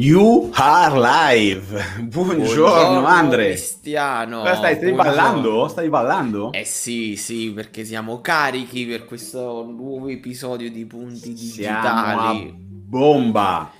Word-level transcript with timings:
You 0.00 0.50
are 0.54 0.96
live. 0.96 1.66
Buongiorno, 2.06 2.36
Buongiorno, 2.44 3.04
Andre. 3.04 3.46
Cristiano. 3.46 4.42
Cosa 4.42 4.54
stai, 4.54 4.76
stai 4.76 4.92
ballando? 4.92 5.66
Stai 5.66 5.88
ballando? 5.88 6.52
Eh 6.52 6.64
sì, 6.64 7.16
sì, 7.16 7.50
perché 7.52 7.84
siamo 7.84 8.20
carichi 8.20 8.86
per 8.86 9.04
questo 9.06 9.64
nuovo 9.68 10.06
episodio 10.06 10.70
di 10.70 10.84
Punti 10.86 11.36
Siamo 11.36 11.80
Digitali. 11.80 12.54
bomba. 12.56 13.72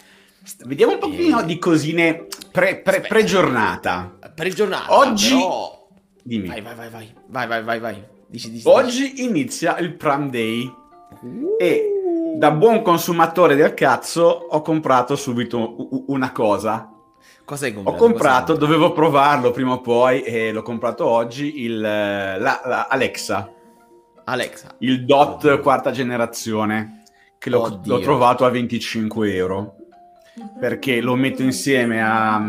St- 0.42 0.66
Vediamo 0.66 0.94
un 0.94 0.98
pochino 0.98 1.40
Eh. 1.40 1.44
di 1.44 1.56
cosine 1.60 2.26
pre, 2.50 2.78
pre- 2.78 3.02
pre-giornata. 3.02 4.18
Per 4.34 4.52
giornata, 4.52 4.96
Oggi- 4.98 5.34
però... 5.34 5.86
Dimmi. 6.20 6.48
Vai, 6.48 6.62
vai, 6.62 6.74
vai, 6.74 6.88
vai, 6.90 7.12
vai, 7.28 7.46
vai, 7.46 7.62
vai, 7.62 7.78
vai. 7.78 8.04
Dici, 8.26 8.50
dici, 8.50 8.66
Oggi 8.66 9.22
inizia 9.22 9.78
il 9.78 9.94
Prime 9.94 10.30
Day 10.30 10.68
dici. 11.22 11.44
e 11.60 11.92
da 12.38 12.52
buon 12.52 12.82
consumatore 12.82 13.56
del 13.56 13.74
cazzo 13.74 14.22
ho 14.22 14.60
comprato 14.62 15.16
subito 15.16 16.04
una 16.06 16.30
cosa. 16.30 16.92
Cosa 17.44 17.64
hai 17.66 17.72
Ho 17.72 17.74
comprato? 17.74 17.98
comprato, 17.98 18.52
Cosa 18.52 18.52
hai 18.52 18.58
dovevo 18.58 18.92
provarlo 18.92 19.50
prima 19.50 19.72
o 19.72 19.80
poi 19.80 20.22
e 20.22 20.52
l'ho 20.52 20.62
comprato 20.62 21.04
oggi, 21.06 21.62
il, 21.64 21.80
la- 21.80 22.36
la 22.38 22.86
Alexa. 22.88 23.34
comprato? 23.46 23.56
Alexa. 24.24 24.74
il 24.80 25.04
DOT 25.04 25.44
Oddio. 25.44 25.60
quarta 25.60 25.90
generazione 25.90 27.02
che 27.38 27.50
l'ho, 27.50 27.80
l'ho 27.82 27.98
trovato 28.00 28.44
a 28.44 28.50
25 28.50 29.34
euro 29.34 29.74
perché 30.60 31.00
lo 31.00 31.14
metto 31.16 31.42
insieme 31.42 32.02
a, 32.02 32.40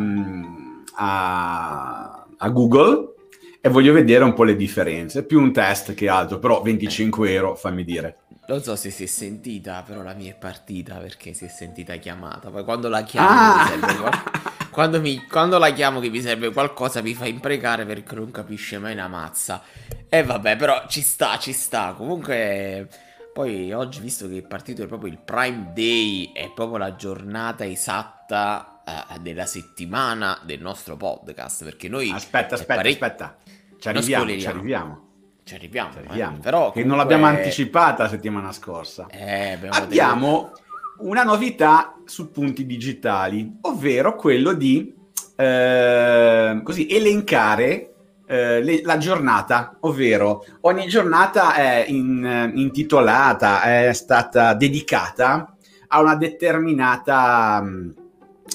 a, 0.96 2.26
a 2.38 2.50
Google 2.50 3.14
e 3.62 3.70
voglio 3.70 3.94
vedere 3.94 4.24
un 4.24 4.34
po' 4.34 4.44
le 4.44 4.56
differenze 4.56 5.26
più 5.26 5.40
un 5.42 5.52
test 5.54 5.94
che 5.94 6.08
altro 6.10 6.38
però 6.40 6.62
25 6.62 7.32
euro 7.32 7.56
fammi 7.56 7.84
dire 7.84 8.18
Non 8.50 8.64
so 8.64 8.76
se 8.76 8.90
si 8.90 9.04
è 9.04 9.06
sentita, 9.06 9.84
però 9.86 10.02
la 10.02 10.14
mia 10.14 10.32
è 10.32 10.36
partita 10.36 10.96
perché 10.96 11.34
si 11.36 11.46
è 11.46 11.48
sentita 11.48 11.96
chiamata. 11.98 12.50
Poi 12.50 12.64
quando 12.64 12.90
la 12.90 13.04
chiamo, 13.04 13.28
Ah! 13.30 13.62
mi 13.64 13.70
serve 13.70 13.96
qual- 14.00 14.24
quando, 14.72 15.00
mi- 15.00 15.24
quando 15.28 15.58
la 15.60 15.72
chiamo 15.72 16.00
che 16.00 16.10
mi 16.10 16.20
serve 16.20 16.52
qualcosa, 16.52 17.02
mi 17.04 17.14
fa 17.14 17.28
imprecare 17.28 17.86
perché 17.86 18.16
non 18.16 18.32
capisce 18.32 18.80
mai 18.80 18.94
una 18.94 19.08
mazza. 19.08 19.62
E 20.10 20.24
vabbè, 20.24 20.56
però 20.56 20.86
ci 20.88 21.02
sta, 21.02 21.38
ci 21.38 21.54
sta. 21.54 21.94
Comunque, 21.96 22.88
poi 23.34 23.72
oggi, 23.72 24.00
visto 24.00 24.28
che 24.28 24.40
è 24.40 24.42
partito 24.42 24.88
proprio 24.88 25.12
il 25.12 25.20
Prime 25.20 25.72
Day, 25.76 26.32
è 26.34 26.50
proprio 26.52 26.78
la 26.78 26.96
giornata 26.96 27.66
esatta 27.66 28.82
eh, 28.84 29.20
della 29.20 29.46
settimana 29.46 30.40
del 30.44 30.60
nostro 30.60 30.98
podcast. 30.98 31.64
Perché 31.66 31.88
noi 31.88 32.10
aspetta 32.10 32.56
è 32.56 32.60
aspetta 32.60 32.76
parecchio- 32.76 33.06
aspetta 33.06 33.38
ci 33.80 33.88
arriviamo 33.90 34.40
ci 34.40 34.48
arriviamo, 34.48 35.09
ci 35.50 35.56
arriviamo. 35.56 35.92
ci 35.92 35.98
eh. 35.98 36.02
arriviamo. 36.06 36.38
Però 36.38 36.72
che 36.72 36.80
non 36.84 36.90
comunque- 36.90 36.98
l'abbiamo 36.98 37.26
anticipata 37.26 38.04
la 38.04 38.10
settimana 38.10 38.52
scorsa 38.52 39.08
Eh, 39.10 39.54
abbiamo 39.54 39.76
abbiamo 39.76 40.52
una 41.00 41.24
novità 41.24 41.96
su 42.06 42.30
punti 42.32 42.66
digitali, 42.66 43.58
ovvero 43.62 44.16
quello 44.16 44.54
di 44.54 44.94
eh, 45.36 46.60
così, 46.64 46.88
elencare 46.90 47.94
eh, 48.28 48.62
le- 48.62 48.82
la 48.84 48.98
giornata, 48.98 49.78
ovvero 49.82 50.46
ogni 50.62 50.86
giornata 50.88 51.56
è 51.56 51.86
in- 51.88 52.52
intitolata, 52.54 53.62
è 53.88 53.94
stata 53.94 54.54
dedicata 54.54 55.56
a 55.88 56.00
una 56.02 56.16
determinata, 56.16 57.62
mm, 57.64 57.90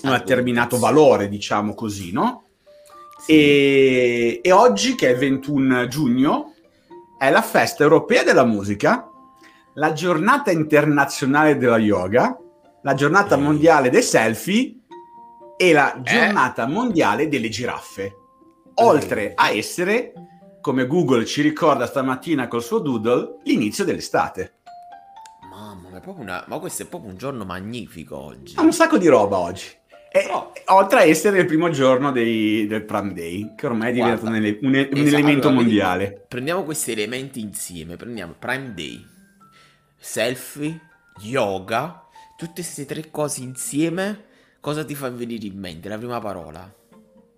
un 0.02 0.10
determinato 0.10 0.78
valore, 0.78 1.28
diciamo 1.28 1.74
così, 1.74 2.12
no? 2.12 2.44
Sì. 3.18 3.32
E, 3.32 4.40
e 4.42 4.52
oggi, 4.52 4.94
che 4.94 5.08
è 5.08 5.12
il 5.12 5.18
21 5.18 5.88
giugno, 5.88 6.53
è 7.26 7.30
la 7.30 7.42
festa 7.42 7.82
europea 7.82 8.22
della 8.22 8.44
musica, 8.44 9.08
la 9.74 9.92
giornata 9.92 10.50
internazionale 10.50 11.56
della 11.56 11.78
yoga, 11.78 12.38
la 12.82 12.94
giornata 12.94 13.36
Eh. 13.36 13.38
mondiale 13.38 13.90
dei 13.90 14.02
selfie 14.02 14.76
e 15.56 15.72
la 15.72 15.98
giornata 16.02 16.66
mondiale 16.66 17.28
delle 17.28 17.48
giraffe. 17.48 18.16
Oltre 18.76 19.32
a 19.34 19.50
essere, 19.50 20.12
come 20.60 20.86
Google 20.86 21.24
ci 21.24 21.42
ricorda 21.42 21.86
stamattina 21.86 22.48
col 22.48 22.62
suo 22.62 22.78
doodle, 22.80 23.36
l'inizio 23.44 23.84
dell'estate. 23.84 24.56
Mamma 25.50 26.00
proprio 26.00 26.24
una... 26.24 26.44
ma 26.48 26.58
questo 26.58 26.82
è 26.82 26.86
proprio 26.86 27.10
un 27.10 27.16
giorno 27.16 27.44
magnifico 27.44 28.18
oggi. 28.18 28.56
Ha 28.56 28.62
un 28.62 28.72
sacco 28.72 28.98
di 28.98 29.06
roba 29.06 29.38
oggi. 29.38 29.66
E, 30.16 30.20
Però- 30.22 30.52
oltre 30.66 31.00
a 31.00 31.02
essere 31.02 31.40
il 31.40 31.46
primo 31.46 31.70
giorno 31.70 32.12
dei- 32.12 32.68
del 32.68 32.84
Prime 32.84 33.12
Day, 33.12 33.54
che 33.56 33.66
ormai 33.66 33.90
è 33.90 33.92
diventato 33.94 34.28
Guarda, 34.28 34.38
un, 34.38 34.44
un 34.44 34.68
un 34.68 34.76
esatto, 34.76 34.98
elemento 35.00 35.48
allora, 35.48 35.62
mondiale. 35.62 36.24
Prendiamo 36.28 36.62
questi 36.62 36.92
elementi 36.92 37.40
insieme, 37.40 37.96
prendiamo 37.96 38.34
Prime 38.38 38.72
Day, 38.74 39.04
selfie, 39.96 40.78
yoga, 41.22 42.06
tutte 42.36 42.52
queste 42.62 42.84
tre 42.84 43.10
cose 43.10 43.40
insieme, 43.42 44.24
cosa 44.60 44.84
ti 44.84 44.94
fa 44.94 45.10
venire 45.10 45.46
in 45.46 45.58
mente? 45.58 45.88
La 45.88 45.98
prima 45.98 46.20
parola. 46.20 46.72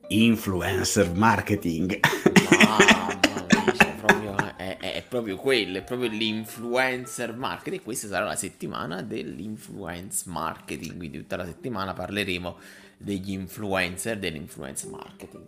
Influencer 0.09 1.13
marketing. 1.15 1.99
Mamma 2.51 3.19
mia, 3.23 3.73
cioè, 3.75 3.95
proprio- 4.05 4.37
è, 4.57 4.77
è- 4.79 4.93
è 4.96 4.96
proprio 5.09 5.37
quello, 5.37 5.79
è 5.79 5.83
proprio 5.83 6.09
l'influencer 6.09 7.35
marketing. 7.35 7.83
Questa 7.83 8.09
sarà 8.09 8.25
la 8.25 8.37
settimana 8.37 9.03
dell'influence 9.03 10.25
marketing. 10.27 10.97
Quindi 10.97 11.19
tutta 11.19 11.37
la 11.37 11.45
settimana 11.45 11.93
parleremo 11.93 12.57
degli 12.97 13.33
influencer, 13.33 14.19
dell'influence 14.19 14.89
marketing. 14.89 15.45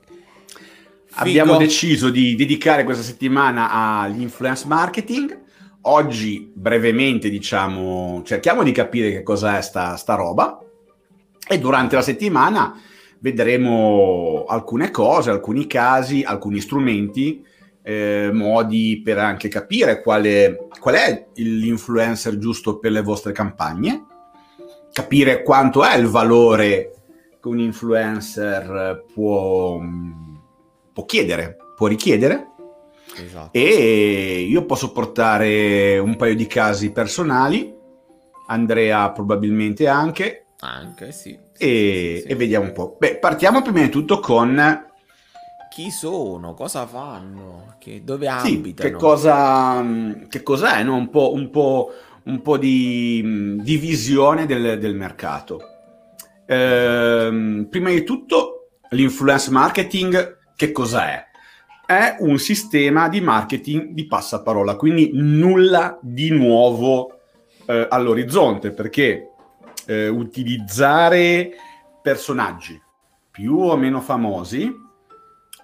Abbiamo 1.13 1.53
Figo. 1.53 1.65
deciso 1.65 2.11
di 2.11 2.35
dedicare 2.35 2.85
questa 2.85 3.03
settimana 3.03 3.71
all'influence 3.71 4.67
marketing. 4.67 5.39
Oggi, 5.83 6.51
brevemente, 6.53 7.31
diciamo, 7.31 8.23
cerchiamo 8.25 8.63
di 8.63 8.73
capire 8.73 9.11
che 9.11 9.23
cos'è 9.23 9.61
sta, 9.63 9.97
sta 9.97 10.15
roba. 10.15 10.59
E 11.49 11.59
durante 11.59 11.97
la 11.97 12.03
settimana 12.03 12.79
vedremo 13.21 14.45
alcune 14.47 14.91
cose, 14.91 15.31
alcuni 15.31 15.67
casi, 15.67 16.23
alcuni 16.23 16.61
strumenti, 16.61 17.45
eh, 17.89 18.29
modi 18.35 19.01
per 19.03 19.17
anche 19.17 19.49
capire 19.49 20.03
quale, 20.03 20.69
qual 20.79 20.95
è 20.97 21.29
l'influencer 21.37 22.37
giusto 22.37 22.79
per 22.79 22.93
le 22.93 23.01
vostre 23.01 23.33
campagne, 23.33 24.05
capire 24.93 25.43
quanto 25.43 25.83
è 25.83 25.97
il 25.97 26.07
valore 26.07 26.93
che 27.41 27.49
un 27.49 27.59
influencer 27.59 29.07
può, 29.11 29.81
può 30.93 31.05
chiedere, 31.07 31.57
può 31.75 31.87
richiedere. 31.87 32.49
Esatto. 33.17 33.59
E 33.59 34.47
io 34.47 34.67
posso 34.67 34.93
portare 34.93 35.97
un 35.97 36.15
paio 36.17 36.37
di 36.37 36.47
casi 36.47 36.93
personali, 36.93 37.75
Andrea 38.49 39.11
probabilmente 39.13 39.89
anche, 39.89 40.49
Anche 40.61 41.11
sì. 41.13 41.39
sì, 41.55 41.65
e, 41.65 42.17
sì, 42.17 42.23
sì, 42.23 42.29
e 42.29 42.35
vediamo 42.35 42.67
un 42.67 42.73
po'. 42.73 42.97
Beh, 42.99 43.17
partiamo 43.17 43.63
prima 43.63 43.81
di 43.81 43.89
tutto 43.89 44.21
con 44.21 44.87
Chi 45.79 45.93
sono? 45.93 46.55
Cosa 46.55 46.89
fanno? 46.89 47.77
Che- 47.79 48.03
dove 48.03 48.27
sì, 48.41 48.57
abitano? 48.57 48.91
che 48.91 48.97
cosa 48.97 49.87
che 50.29 50.43
cos'è, 50.43 50.83
no? 50.83 50.97
un, 50.97 51.09
po', 51.09 51.33
un, 51.33 51.51
po', 51.51 51.93
un 52.25 52.43
po' 52.43 52.57
di 52.57 53.23
mh, 53.25 53.63
di 53.63 53.77
visione 53.77 54.45
del, 54.45 54.81
del 54.81 54.97
mercato. 54.97 55.61
Ehm, 56.47 57.69
prima 57.71 57.91
di 57.91 58.03
tutto, 58.03 58.71
l'influence 58.89 59.53
marketing, 59.53 60.39
che 60.57 60.73
cos'è? 60.73 61.25
È 61.87 62.17
un 62.19 62.41
sistema 62.41 63.09
di 63.09 63.21
marketing 63.21 63.91
di 63.91 64.05
passaparola, 64.09 64.75
quindi 64.75 65.11
nulla 65.13 65.97
di 66.03 66.31
nuovo 66.31 67.21
eh, 67.67 67.87
all'orizzonte, 67.89 68.73
perché 68.73 69.31
eh, 69.87 70.09
utilizzare 70.09 71.53
personaggi 72.03 72.83
più 73.31 73.61
o 73.61 73.77
meno 73.77 74.01
famosi 74.01 74.87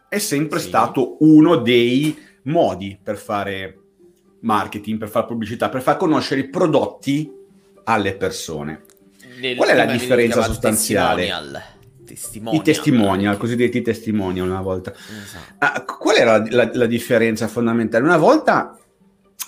è 0.08 0.18
sempre 0.18 0.58
Sì. 0.60 0.68
stato 0.68 1.16
uno 1.20 1.56
dei 1.56 2.16
modi 2.42 2.98
per 3.02 3.16
fare 3.16 3.78
marketing, 4.40 4.98
per 4.98 5.08
fare 5.08 5.26
pubblicità, 5.26 5.68
per 5.68 5.82
far 5.82 5.96
conoscere 5.96 6.40
i 6.42 6.48
prodotti 6.48 7.30
alle 7.84 8.14
persone. 8.16 8.82
Nel- 9.40 9.56
Qual 9.56 9.68
è 9.68 9.74
la 9.74 9.86
differenza 9.86 10.42
sostanziale? 10.42 11.22
Testimonial. 11.26 11.62
Testimonial. 12.04 12.60
I 12.60 12.64
testimonial, 12.64 13.36
cosiddetti 13.38 13.80
testimonial 13.82 14.48
una 14.48 14.60
volta. 14.60 14.92
Esatto. 14.92 15.54
Ah, 15.58 15.84
qual 15.84 16.16
era 16.16 16.36
la, 16.38 16.46
la- 16.50 16.70
la 16.72 16.86
differenza 16.86 17.48
fondamentale? 17.48 18.04
Una 18.04 18.18
volta 18.18 18.78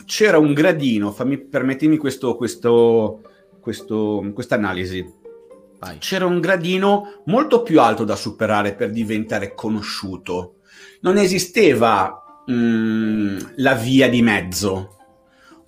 c'era 0.07 0.39
un 0.39 0.53
gradino, 0.55 1.13
fammi, 1.13 1.39
permettimi 1.39 1.97
questo, 1.99 2.35
questo, 2.37 3.21
questo, 3.61 4.31
questa 4.35 4.55
analisi. 4.55 5.25
Vai. 5.79 5.99
C'era 5.99 6.27
un 6.27 6.41
gradino 6.41 7.23
molto 7.27 7.63
più 7.63 7.81
alto 7.81 8.05
da 8.05 8.17
superare 8.17 8.75
per 8.75 8.91
diventare 8.91 9.55
conosciuto. 9.55 10.57
Non 11.01 11.19
esisteva 11.19 12.43
mm, 12.51 13.39
la 13.57 13.75
via 13.75 14.09
di 14.09 14.23
mezzo. 14.23 14.97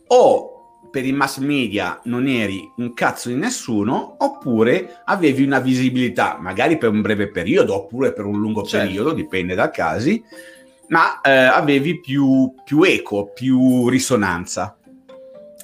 O 0.08 0.58
per 0.90 1.04
i 1.04 1.12
mass 1.12 1.38
media 1.38 2.00
non 2.04 2.26
eri 2.26 2.72
un 2.76 2.94
cazzo 2.94 3.28
di 3.28 3.34
nessuno, 3.34 4.16
oppure 4.18 5.02
avevi 5.04 5.44
una 5.44 5.60
visibilità, 5.60 6.38
magari 6.40 6.78
per 6.78 6.90
un 6.90 7.02
breve 7.02 7.30
periodo, 7.30 7.74
oppure 7.74 8.12
per 8.12 8.24
un 8.24 8.38
lungo 8.38 8.62
Certo. 8.62 8.86
periodo, 8.86 9.12
dipende 9.12 9.54
dai 9.54 9.70
casi, 9.70 10.22
ma 10.88 11.20
eh, 11.20 11.30
avevi 11.30 12.00
più, 12.00 12.54
più 12.64 12.82
eco, 12.82 13.30
più 13.32 13.88
risonanza. 13.88 14.78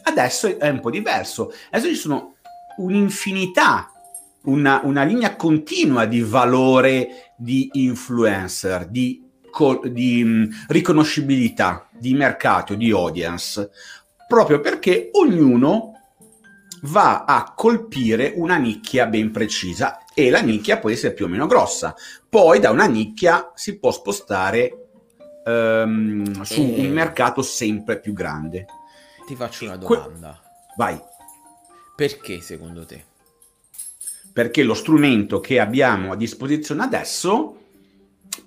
Adesso 0.02 0.58
è 0.58 0.69
un 0.69 0.81
po' 0.81 0.91
diverso. 0.91 1.50
Adesso 1.70 1.88
ci 1.88 1.99
sono 1.99 2.35
un'infinità 2.76 3.94
una, 4.44 4.81
una 4.85 5.05
linea 5.05 5.37
continua 5.37 6.05
di 6.06 6.20
valore 6.20 7.32
di 7.37 7.70
influencer, 7.75 8.87
di, 8.87 9.23
di 9.91 10.25
mh, 10.25 10.67
riconoscibilità, 10.69 11.88
di 11.93 12.14
mercato, 12.14 12.75
di 12.75 12.91
audience, 12.91 13.70
proprio 14.29 14.61
perché 14.61 15.11
ognuno 15.12 15.93
va 16.82 17.25
a 17.25 17.52
colpire 17.55 18.32
una 18.37 18.56
nicchia 18.56 19.06
ben 19.06 19.31
precisa 19.31 20.05
e 20.12 20.31
la 20.31 20.41
nicchia 20.41 20.79
può 20.79 20.91
essere 20.91 21.14
più 21.14 21.25
o 21.25 21.29
meno 21.29 21.46
grossa. 21.46 21.94
Poi 22.29 22.58
da 22.61 22.70
una 22.70 22.87
nicchia 22.87 23.52
si 23.55 23.79
può 23.79 23.91
spostare 23.91 24.88
um, 25.46 26.43
su 26.43 26.61
e... 26.61 26.87
un 26.87 26.93
mercato 26.93 27.43
sempre 27.43 27.99
più 28.00 28.12
grande. 28.12 28.67
Ti 29.26 29.35
faccio 29.35 29.64
una 29.64 29.76
domanda. 29.76 30.38
Que- 30.41 30.52
Vai. 30.76 31.00
Perché 31.96 32.41
secondo 32.41 32.85
te? 32.85 33.05
Perché 34.35 34.63
lo 34.65 34.75
strumento 34.75 35.41
che 35.41 35.61
abbiamo 35.61 36.13
a 36.13 36.17
disposizione 36.17 36.83
adesso 36.83 37.61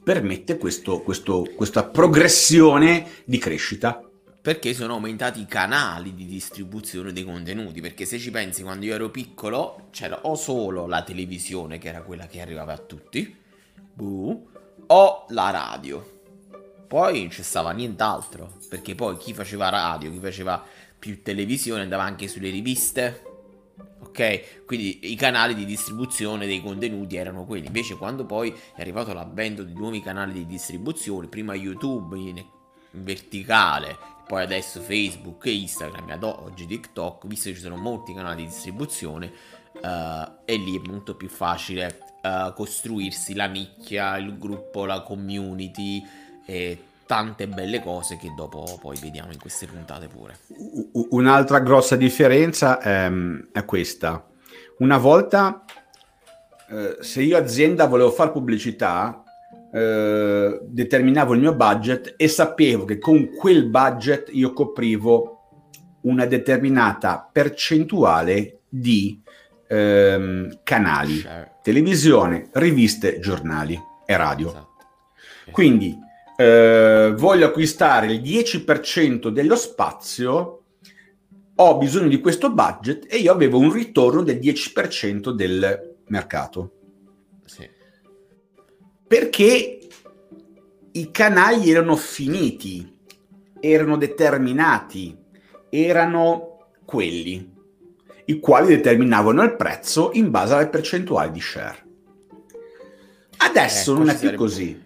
permette 0.04 0.58
questo, 0.58 1.00
questo, 1.00 1.50
questa 1.56 1.86
progressione 1.86 3.08
di 3.26 3.38
crescita 3.40 4.02
perché 4.48 4.74
sono 4.74 4.94
aumentati 4.94 5.42
i 5.42 5.46
canali 5.46 6.14
di 6.16 6.26
distribuzione 6.26 7.12
dei 7.12 7.26
contenuti. 7.26 7.82
Perché 7.82 8.06
se 8.06 8.18
ci 8.18 8.32
pensi, 8.32 8.64
quando 8.64 8.86
io 8.86 8.94
ero 8.94 9.10
piccolo 9.10 9.90
c'era 9.92 10.22
o 10.22 10.36
solo 10.36 10.88
la 10.88 11.04
televisione, 11.04 11.78
che 11.80 11.90
era 11.90 12.02
quella 12.02 12.28
che 12.28 12.40
arrivava 12.40 12.72
a 12.72 12.78
tutti, 12.78 13.36
buh, 13.94 14.48
o 14.88 15.26
la 15.32 15.50
radio. 15.50 16.22
Poi 16.88 17.20
non 17.20 17.28
c'è 17.28 17.42
stava 17.42 17.72
nient'altro. 17.72 18.54
Perché 18.70 18.96
poi 18.96 19.18
chi 19.18 19.34
faceva 19.34 19.68
radio, 19.68 20.10
chi 20.10 20.20
faceva 20.20 20.64
più 20.98 21.22
televisione 21.22 21.82
andava 21.82 22.04
anche 22.04 22.30
sulle 22.30 22.50
riviste. 22.50 23.27
Ok? 24.18 24.66
Quindi 24.66 25.12
i 25.12 25.16
canali 25.16 25.54
di 25.54 25.64
distribuzione 25.64 26.48
dei 26.48 26.60
contenuti 26.60 27.16
erano 27.18 27.46
quelli. 27.46 27.68
Invece, 27.68 27.98
quando 27.98 28.26
poi 28.26 28.52
è 28.76 28.82
arrivato 28.82 29.14
l'avvento 29.14 29.62
di 29.62 29.74
nuovi 29.74 30.02
canali 30.02 30.34
di 30.34 30.48
distribuzione, 30.48 31.28
prima 31.28 31.54
YouTube 31.54 32.18
in 32.18 32.44
verticale 32.92 34.16
poi 34.28 34.42
adesso 34.44 34.82
Facebook 34.82 35.46
e 35.46 35.54
Instagram, 35.54 36.10
ad 36.10 36.24
oggi 36.24 36.66
TikTok, 36.66 37.28
visto 37.28 37.48
che 37.50 37.56
ci 37.56 37.62
sono 37.62 37.78
molti 37.78 38.14
canali 38.14 38.44
di 38.44 38.48
distribuzione, 38.48 39.32
uh, 39.82 40.44
è 40.44 40.58
lì 40.58 40.78
molto 40.80 41.16
più 41.16 41.30
facile 41.30 41.98
uh, 42.24 42.52
costruirsi 42.54 43.36
la 43.36 43.46
nicchia, 43.46 44.18
il 44.18 44.38
gruppo, 44.38 44.84
la 44.84 45.02
community 45.02 46.04
e 46.46 46.87
tante 47.08 47.48
belle 47.48 47.82
cose 47.82 48.18
che 48.18 48.32
dopo 48.36 48.78
poi 48.80 48.98
vediamo 49.02 49.32
in 49.32 49.40
queste 49.40 49.66
puntate 49.66 50.08
pure. 50.08 50.38
Un'altra 51.10 51.60
grossa 51.60 51.96
differenza 51.96 52.80
è, 52.80 53.10
è 53.52 53.66
questa. 53.66 54.28
Una 54.80 54.98
volta, 54.98 55.64
eh, 56.70 56.98
se 57.00 57.24
io 57.24 57.38
azienda 57.38 57.88
volevo 57.88 58.12
fare 58.12 58.32
pubblicità, 58.32 59.24
eh, 59.72 60.60
determinavo 60.62 61.34
il 61.34 61.40
mio 61.40 61.56
budget 61.56 62.14
e 62.16 62.28
sapevo 62.28 62.86
che 62.86 63.00
con 63.00 63.34
quel 63.36 63.66
budget 63.66 64.30
io 64.32 64.54
coprivo 64.54 65.34
una 66.02 66.26
determinata 66.26 67.28
percentuale 67.32 68.60
di 68.70 69.22
ehm, 69.68 70.60
canali, 70.64 71.26
televisione, 71.62 72.50
riviste, 72.54 73.20
giornali 73.20 73.80
e 74.06 74.16
radio. 74.16 74.50
Esatto. 74.50 74.86
Quindi 75.52 75.98
eh, 76.38 77.14
voglio 77.18 77.48
acquistare 77.48 78.14
il 78.14 78.22
10% 78.22 79.28
dello 79.28 79.56
spazio, 79.56 80.62
ho 81.56 81.78
bisogno 81.78 82.08
di 82.08 82.22
questo 82.22 82.52
budget 82.52 83.08
e 83.10 83.18
io 83.18 83.32
avevo 83.32 83.58
un 83.58 83.74
ritorno 83.74 84.24
del 84.24 84.38
10% 84.38 85.32
del 85.32 85.96
mercato 86.08 86.72
perché 89.08 89.80
i 90.92 91.12
canali 91.12 91.72
erano 91.72 91.96
finiti, 91.96 92.96
erano 93.60 93.96
determinati, 93.96 95.18
erano 95.70 96.72
quelli, 96.84 97.56
i 98.26 98.40
quali 98.40 98.68
determinavano 98.68 99.44
il 99.44 99.56
prezzo 99.56 100.12
in 100.14 100.30
base 100.30 100.54
alle 100.54 100.68
percentuali 100.68 101.32
di 101.32 101.40
share. 101.40 101.86
Adesso 103.38 103.94
eh, 103.94 103.98
non 103.98 104.10
è 104.10 104.18
più 104.18 104.34
così. 104.34 104.86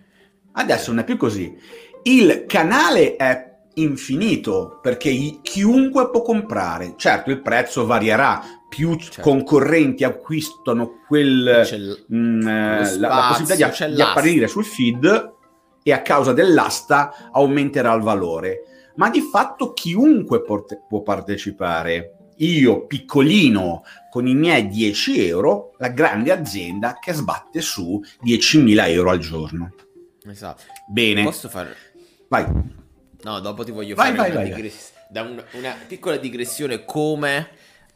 Adesso 0.53 0.91
non 0.91 0.99
è 1.01 1.03
più 1.03 1.17
così. 1.17 1.57
Il 2.03 2.45
canale 2.47 3.15
è 3.15 3.51
infinito 3.75 4.79
perché 4.81 5.39
chiunque 5.41 6.09
può 6.09 6.21
comprare. 6.21 6.95
Certo, 6.97 7.29
il 7.29 7.41
prezzo 7.41 7.85
varierà, 7.85 8.41
più 8.67 8.95
certo. 8.95 9.21
concorrenti 9.21 10.03
acquistano 10.03 11.01
quel, 11.07 12.03
mh, 12.07 12.15
mm, 12.15 12.41
spazio, 12.41 12.99
la, 12.99 13.07
la, 13.07 13.35
possibilità 13.37 13.87
di, 13.87 13.95
di 13.95 14.01
apparire 14.01 14.47
sul 14.47 14.65
feed 14.65 15.33
e 15.83 15.91
a 15.91 16.01
causa 16.01 16.33
dell'asta 16.33 17.29
aumenterà 17.31 17.93
il 17.93 18.01
valore. 18.01 18.63
Ma 18.95 19.09
di 19.09 19.21
fatto 19.21 19.73
chiunque 19.73 20.41
porte, 20.41 20.83
può 20.87 21.01
partecipare. 21.01 22.15
Io, 22.37 22.85
piccolino, 22.87 23.83
con 24.09 24.27
i 24.27 24.33
miei 24.33 24.67
10 24.67 25.27
euro, 25.27 25.73
la 25.77 25.89
grande 25.89 26.31
azienda 26.31 26.97
che 26.99 27.13
sbatte 27.13 27.61
su 27.61 28.01
10.000 28.23 28.89
euro 28.89 29.11
al 29.11 29.19
giorno. 29.19 29.71
Esatto. 30.29 30.63
Bene. 30.87 31.23
Posso 31.23 31.49
fare... 31.49 31.75
Vai. 32.27 32.45
No, 33.23 33.39
dopo 33.39 33.63
ti 33.63 33.71
voglio 33.71 33.95
vai, 33.95 34.15
fare 34.15 34.17
vai, 34.17 34.31
una, 34.31 34.39
vai, 34.39 34.53
digress- 34.53 34.93
una, 35.09 35.43
una, 35.51 35.75
piccola 35.87 36.17
digressione 36.17 36.85
come 36.85 37.49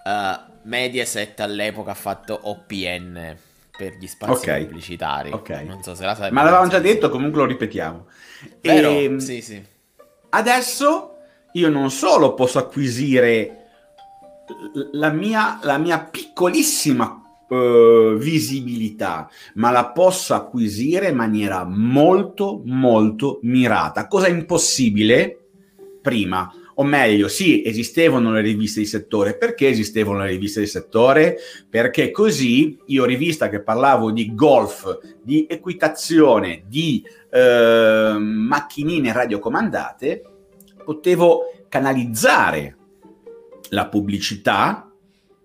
uh, 0.04 0.52
Mediaset 0.64 1.40
all'epoca 1.40 1.92
ha 1.92 1.96
fatto 1.96 2.40
OPN 2.44 3.38
per 3.76 3.94
gli 3.94 4.08
spazi 4.08 4.50
okay. 4.50 4.66
pubblicitari. 4.66 5.32
Ok. 5.32 5.50
Non 5.50 5.82
so 5.84 5.96
se 5.96 6.06
la 6.06 6.16
sai. 6.16 6.32
Ma 6.32 6.44
l'avevamo 6.44 6.70
già 6.70 6.80
detto, 6.80 7.10
comunque 7.10 7.42
lo 7.42 7.48
ripetiamo. 7.48 8.08
Però, 8.62 8.90
e, 8.90 9.04
ehm, 9.04 9.18
sì, 9.18 9.42
sì. 9.42 9.64
Adesso 10.30 11.18
io 11.54 11.70
non 11.70 11.90
solo 11.90 12.34
posso 12.34 12.60
acquisire 12.60 13.64
la 14.92 15.10
mia, 15.10 15.60
la 15.64 15.78
mia 15.78 16.00
piccolissima 16.00 17.25
uh, 17.50 18.16
visibilità, 18.16 19.30
ma 19.56 19.72
la 19.72 19.88
posso 19.88 20.34
acquisire 20.34 21.10
in 21.10 21.16
maniera 21.16 21.66
molto, 21.66 22.62
molto 22.66 23.40
mirata. 23.44 24.08
Cosa 24.08 24.28
impossibile 24.28 25.40
prima 26.02 26.52
o 26.78 26.84
meglio, 26.84 27.28
sì, 27.28 27.64
esistevano 27.66 28.32
le 28.34 28.42
riviste 28.42 28.82
di 28.82 28.86
settore. 28.86 29.38
Perché 29.38 29.70
esistevano 29.70 30.20
le 30.20 30.28
riviste 30.28 30.60
di 30.60 30.68
settore? 30.68 31.38
Perché 31.70 32.12
così 32.12 32.78
io, 32.88 33.06
rivista 33.06 33.50
che 33.50 33.62
parlavo 33.62 34.12
di 34.12 34.34
golf, 34.36 35.00
di 35.22 35.46
equitazione, 35.50 36.64
di 36.68 37.02
eh, 37.32 38.16
macchinine 38.20 39.14
radiocomandate, 39.14 40.24
potevo 40.84 41.66
canalizzare 41.70 42.76
la 43.70 43.88
pubblicità 43.88 44.92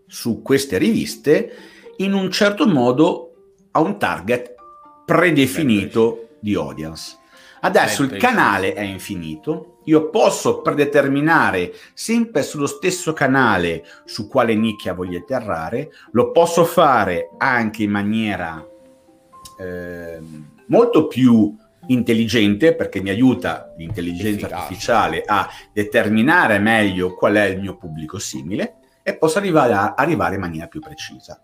su 0.06 0.42
queste 0.42 0.78
riviste 0.78 1.52
in 2.00 2.12
un 2.12 2.30
certo 2.30 2.66
modo 2.66 3.33
a 3.73 3.80
un 3.80 3.99
target 3.99 4.54
predefinito 5.04 6.28
di 6.40 6.54
audience. 6.54 7.19
Adesso 7.62 8.04
il 8.04 8.16
canale 8.16 8.73
è 8.73 8.80
infinito, 8.80 9.80
io 9.85 10.09
posso 10.09 10.62
predeterminare 10.62 11.75
sempre 11.92 12.42
sullo 12.42 12.66
stesso 12.66 13.12
canale 13.12 13.85
su 14.07 14.28
quale 14.28 14.54
nicchia 14.54 14.95
voglio 14.95 15.19
atterrare, 15.19 15.90
lo 16.12 16.30
posso 16.30 16.64
fare 16.64 17.30
anche 17.37 17.83
in 17.83 17.90
maniera 17.90 18.66
eh, 19.59 20.21
molto 20.69 21.07
più 21.07 21.54
intelligente 21.88 22.75
perché 22.75 23.02
mi 23.02 23.11
aiuta 23.11 23.75
l'intelligenza 23.76 24.47
Efficace. 24.47 24.54
artificiale 24.54 25.23
a 25.26 25.49
determinare 25.73 26.59
meglio 26.59 27.14
qual 27.14 27.35
è 27.35 27.45
il 27.45 27.61
mio 27.61 27.76
pubblico 27.76 28.19
simile 28.19 28.76
e 29.02 29.16
posso 29.16 29.37
arrivare, 29.37 29.73
a, 29.75 29.95
arrivare 29.95 30.37
in 30.37 30.40
maniera 30.40 30.66
più 30.66 30.80
precisa. 30.80 31.42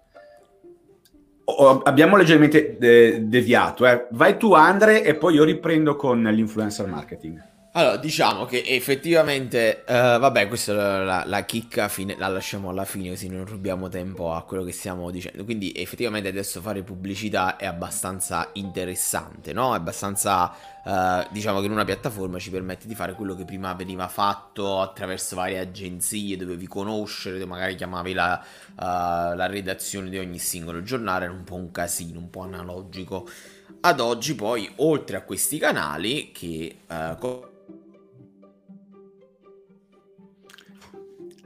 Abbiamo 1.84 2.16
leggermente 2.16 2.76
de- 2.78 3.28
deviato, 3.28 3.86
eh. 3.86 4.08
vai 4.10 4.36
tu 4.36 4.52
Andre 4.52 5.04
e 5.04 5.14
poi 5.14 5.34
io 5.34 5.44
riprendo 5.44 5.94
con 5.94 6.22
l'influencer 6.22 6.86
marketing. 6.88 7.40
Allora, 7.76 7.98
diciamo 7.98 8.46
che 8.46 8.62
effettivamente, 8.66 9.84
uh, 9.86 9.92
vabbè, 9.92 10.48
questa 10.48 10.72
la, 10.72 11.04
la, 11.04 11.24
la 11.26 11.44
chicca 11.44 11.88
fine, 11.88 12.16
la 12.16 12.28
lasciamo 12.28 12.70
alla 12.70 12.86
fine 12.86 13.10
così 13.10 13.28
non 13.28 13.44
rubiamo 13.44 13.90
tempo 13.90 14.32
a 14.32 14.44
quello 14.44 14.64
che 14.64 14.72
stiamo 14.72 15.10
dicendo. 15.10 15.44
Quindi 15.44 15.74
effettivamente 15.76 16.30
adesso 16.30 16.62
fare 16.62 16.82
pubblicità 16.82 17.56
è 17.56 17.66
abbastanza 17.66 18.48
interessante, 18.54 19.52
no? 19.52 19.74
È 19.74 19.76
abbastanza, 19.76 20.54
uh, 20.84 21.26
diciamo 21.30 21.60
che 21.60 21.66
in 21.66 21.72
una 21.72 21.84
piattaforma 21.84 22.38
ci 22.38 22.48
permette 22.48 22.86
di 22.86 22.94
fare 22.94 23.12
quello 23.12 23.34
che 23.34 23.44
prima 23.44 23.74
veniva 23.74 24.08
fatto 24.08 24.80
attraverso 24.80 25.36
varie 25.36 25.58
agenzie, 25.58 26.38
dovevi 26.38 26.66
conoscere, 26.66 27.44
magari 27.44 27.74
chiamavi 27.74 28.14
la, 28.14 28.42
uh, 28.70 29.36
la 29.36 29.46
redazione 29.48 30.08
di 30.08 30.16
ogni 30.16 30.38
singolo 30.38 30.82
giornale, 30.82 31.26
era 31.26 31.34
un 31.34 31.44
po' 31.44 31.56
un 31.56 31.70
casino, 31.70 32.20
un 32.20 32.30
po' 32.30 32.40
analogico. 32.40 33.28
Ad 33.82 34.00
oggi 34.00 34.34
poi, 34.34 34.66
oltre 34.76 35.18
a 35.18 35.20
questi 35.20 35.58
canali 35.58 36.32
che... 36.32 36.78
Uh, 36.88 37.54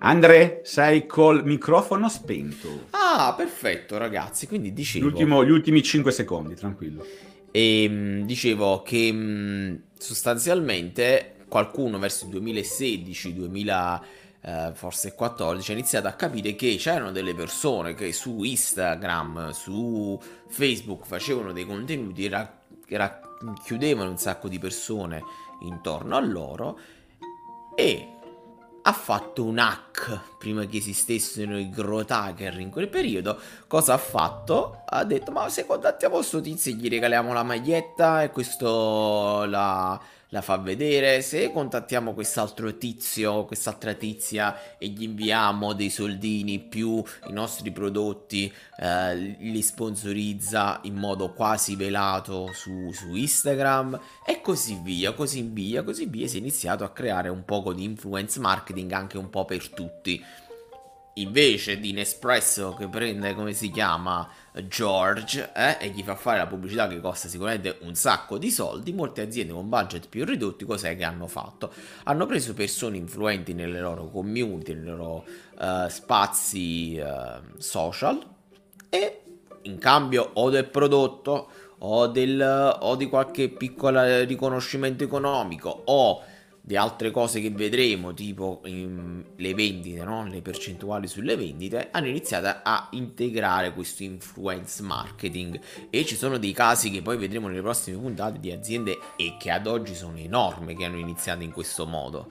Andre, 0.03 0.61
sei 0.65 1.07
col 1.07 1.45
microfono 1.45 2.09
spento. 2.09 2.87
Ah, 2.91 3.35
perfetto, 3.37 3.99
ragazzi. 3.99 4.47
Quindi 4.47 4.73
dicevo. 4.73 5.07
L'ultimo, 5.07 5.45
gli 5.45 5.51
ultimi 5.51 5.83
5 5.83 6.11
secondi, 6.11 6.55
tranquillo. 6.55 7.05
E 7.51 7.87
mm, 7.89 8.23
dicevo 8.23 8.83
che 8.83 9.11
mm, 9.13 9.75
sostanzialmente 9.99 11.35
qualcuno 11.49 11.99
verso 11.99 12.25
il 12.25 12.31
2016, 12.31 13.35
2000 13.35 14.05
eh, 14.43 14.71
forse 14.73 15.15
14 15.15 15.71
ha 15.71 15.75
iniziato 15.75 16.09
a 16.09 16.13
capire 16.13 16.55
che 16.55 16.75
c'erano 16.77 17.13
delle 17.13 17.35
persone 17.35 17.95
che 17.95 18.13
su 18.13 18.43
Instagram, 18.43 19.51
su 19.51 20.19
Facebook 20.49 21.05
facevano 21.05 21.53
dei 21.53 21.67
contenuti, 21.67 22.27
ra- 22.27 22.59
racchiudevano 22.89 24.09
un 24.09 24.19
sacco 24.19 24.49
di 24.49 24.59
persone 24.59 25.23
intorno 25.61 26.17
a 26.17 26.21
loro 26.21 26.79
e 27.75 28.15
ha 28.91 28.93
fatto 28.93 29.45
un 29.45 29.59
hack 29.59 30.37
prima 30.37 30.65
che 30.67 30.79
esistessero 30.79 31.57
i 31.57 31.71
growth 31.71 32.11
hacker 32.11 32.59
in 32.59 32.71
quel 32.71 32.89
periodo. 32.89 33.39
Cosa 33.69 33.95
ha 33.95 33.99
fatto? 33.99 34.83
Ha 34.85 35.05
detto: 35.05 35.31
Ma 35.31 35.49
se 35.49 35.65
contattiamo 35.65 36.17
questo 36.17 36.41
tizio 36.41 36.73
gli 36.73 36.89
regaliamo 36.89 37.33
la 37.33 37.45
maglietta 37.45 38.23
e 38.23 38.31
questo 38.31 39.45
la 39.45 40.01
la 40.31 40.41
fa 40.41 40.57
vedere. 40.57 41.23
Se 41.23 41.51
contattiamo 41.53 42.15
quest'altro 42.15 42.77
tizio, 42.77 43.45
quest'altra 43.45 43.95
tizia 43.95 44.77
e 44.79 44.89
gli 44.89 45.03
inviamo 45.03 45.73
dei 45.73 45.91
soldini 45.91 46.59
più 46.59 47.03
i 47.29 47.33
nostri 47.33 47.71
prodotti, 47.71 48.53
eh, 48.79 49.15
li 49.17 49.63
sponsorizza 49.63 50.81
in 50.85 50.95
modo 50.95 51.33
quasi 51.33 51.77
velato 51.77 52.51
su, 52.53 52.91
su 52.93 53.15
Instagram 53.15 54.01
e 54.27 54.41
così 54.41 54.81
via, 54.83 55.13
così 55.13 55.43
via, 55.43 55.83
così 55.83 56.07
via. 56.07 56.27
Si 56.27 56.37
è 56.37 56.41
iniziato 56.41 56.85
a 56.85 56.91
creare 56.91 57.29
un 57.29 57.45
po' 57.45 57.73
di 57.73 57.85
influence 57.85 58.41
marketing 58.41 58.91
anche 58.93 59.19
un 59.19 59.31
po' 59.31 59.45
per 59.45 59.69
tutti 59.69 60.23
invece 61.15 61.81
di 61.81 61.93
Nespresso 61.93 62.75
che 62.75 62.89
prende 62.89 63.35
come 63.35 63.53
si 63.53 63.71
chiama 63.71 64.29
George 64.67 65.53
eh, 65.55 65.77
e 65.81 65.89
gli 65.89 66.03
fa 66.03 66.15
fare 66.15 66.39
la 66.39 66.47
pubblicità 66.47 66.87
che 66.89 67.01
costa 67.01 67.29
sicuramente 67.29 67.79
un 67.83 67.95
sacco 67.95 68.39
di 68.39 68.51
soldi, 68.51 68.93
molte 68.93 69.23
aziende 69.23 69.53
con 69.53 69.69
budget 69.69 70.09
più 70.09 70.25
ridotti 70.25 70.65
cos'è 70.65 70.97
che 70.97 71.05
hanno 71.05 71.27
fatto? 71.27 71.73
Hanno 72.05 72.27
preso 72.27 72.55
persone 72.55 72.97
influenti 72.97 73.53
nelle 73.53 73.81
loro 73.81 74.09
community, 74.09 74.75
nei 74.75 74.85
loro 74.85 75.25
uh, 75.59 75.89
spazi 75.89 77.01
uh, 77.01 77.59
social 77.59 78.25
e 78.89 79.23
in 79.63 79.79
cambio 79.79 80.31
o 80.35 80.49
del 80.49 80.67
prodotto 80.67 81.51
o, 81.79 82.07
del, 82.07 82.77
o 82.81 82.97
di 82.97 83.09
qualche 83.09 83.49
piccolo 83.49 84.25
riconoscimento 84.25 85.05
economico 85.05 85.83
o 85.87 86.23
di 86.63 86.77
altre 86.77 87.11
cose 87.11 87.41
che 87.41 87.51
vedremo, 87.51 88.13
tipo 88.13 88.61
in, 88.65 89.25
le 89.37 89.55
vendite, 89.55 90.05
no? 90.05 90.27
le 90.27 90.43
percentuali 90.43 91.09
sulle 91.09 91.37
vendite, 91.37 91.89
hanno 91.91 92.09
iniziato 92.09 92.61
a 92.63 92.89
integrare 92.93 93.73
questo 93.73 94.03
influence 94.03 94.83
marketing 94.83 95.59
e 95.89 96.05
ci 96.05 96.17
sono 96.17 96.39
dei 96.39 96.53
casi 96.53 96.91
che 96.91 97.03
poi 97.03 97.17
vedremo 97.17 97.49
nelle 97.49 97.63
prossime 97.63 97.99
puntate 97.99 98.39
di 98.41 98.53
aziende 98.53 98.99
e 99.17 99.37
che 99.39 99.51
ad 99.51 99.67
oggi 99.67 99.95
sono 99.95 100.19
enormi 100.19 100.77
che 100.77 100.85
hanno 100.85 100.99
iniziato 100.99 101.43
in 101.43 101.53
questo 101.53 101.87
modo, 101.87 102.31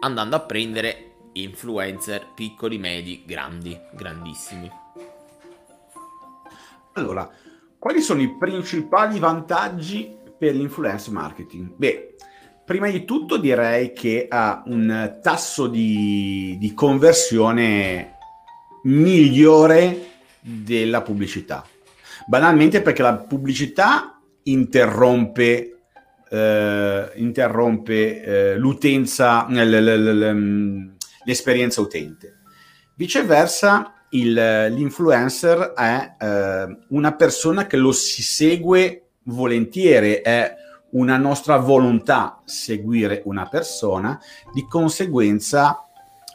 andando 0.00 0.36
a 0.36 0.40
prendere 0.40 1.06
influencer 1.32 2.28
piccoli, 2.34 2.78
medi, 2.78 3.22
grandi, 3.24 3.78
grandissimi. 3.92 4.70
Allora, 6.94 7.28
quali 7.78 8.00
sono 8.02 8.20
i 8.20 8.36
principali 8.36 9.18
vantaggi 9.18 10.14
per 10.36 10.54
l'influence 10.54 11.10
marketing? 11.10 11.72
Beh, 11.76 12.16
Prima 12.70 12.88
di 12.88 13.04
tutto 13.04 13.36
direi 13.36 13.92
che 13.92 14.26
ha 14.30 14.62
un 14.66 15.18
tasso 15.20 15.66
di, 15.66 16.56
di 16.60 16.72
conversione 16.72 18.16
migliore 18.84 20.10
della 20.38 21.02
pubblicità. 21.02 21.66
Banalmente 22.28 22.80
perché 22.80 23.02
la 23.02 23.16
pubblicità 23.16 24.20
interrompe, 24.44 25.78
eh, 26.30 27.10
interrompe 27.16 28.22
eh, 28.22 28.56
l'utenza, 28.56 29.48
l'esperienza 31.24 31.80
utente. 31.80 32.38
Viceversa, 32.94 33.94
il, 34.10 34.32
l'influencer 34.32 35.72
è 35.72 36.14
eh, 36.20 36.76
una 36.90 37.16
persona 37.16 37.66
che 37.66 37.76
lo 37.76 37.90
si 37.90 38.22
segue 38.22 39.08
volentieri, 39.24 40.20
è 40.22 40.54
una 40.92 41.16
nostra 41.16 41.56
volontà 41.56 42.40
seguire 42.44 43.22
una 43.24 43.46
persona, 43.48 44.18
di 44.52 44.66
conseguenza 44.66 45.84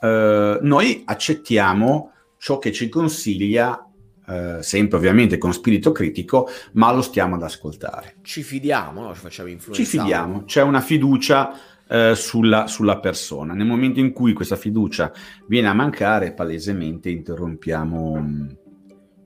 eh, 0.02 0.60
noi 0.62 1.04
accettiamo 1.06 2.12
ciò 2.38 2.60
che 2.60 2.72
ci 2.72 2.90
consiglia, 2.90 3.90
eh, 4.28 4.58
sempre 4.62 4.98
ovviamente 4.98 5.38
con 5.38 5.54
spirito 5.54 5.92
critico, 5.92 6.48
ma 6.74 6.92
lo 6.94 7.02
stiamo 7.02 7.36
ad 7.36 7.44
ascoltare. 7.44 8.18
Ci 8.22 8.44
fidiamo, 8.44 9.02
no? 9.02 9.14
ci 9.14 9.22
facciamo 9.22 9.50
influenzare. 9.50 9.88
Ci 9.88 9.98
fidiamo, 9.98 10.44
c'è 10.44 10.62
una 10.62 10.82
fiducia 10.82 11.54
eh, 11.88 12.14
sulla, 12.16 12.68
sulla, 12.68 13.00
persona. 13.00 13.54
Nel 13.54 13.66
momento 13.66 14.00
in 14.00 14.12
cui 14.12 14.34
questa 14.34 14.56
fiducia 14.56 15.12
viene 15.48 15.68
a 15.68 15.74
mancare, 15.74 16.34
palesemente 16.34 17.10
interrompiamo, 17.10 18.48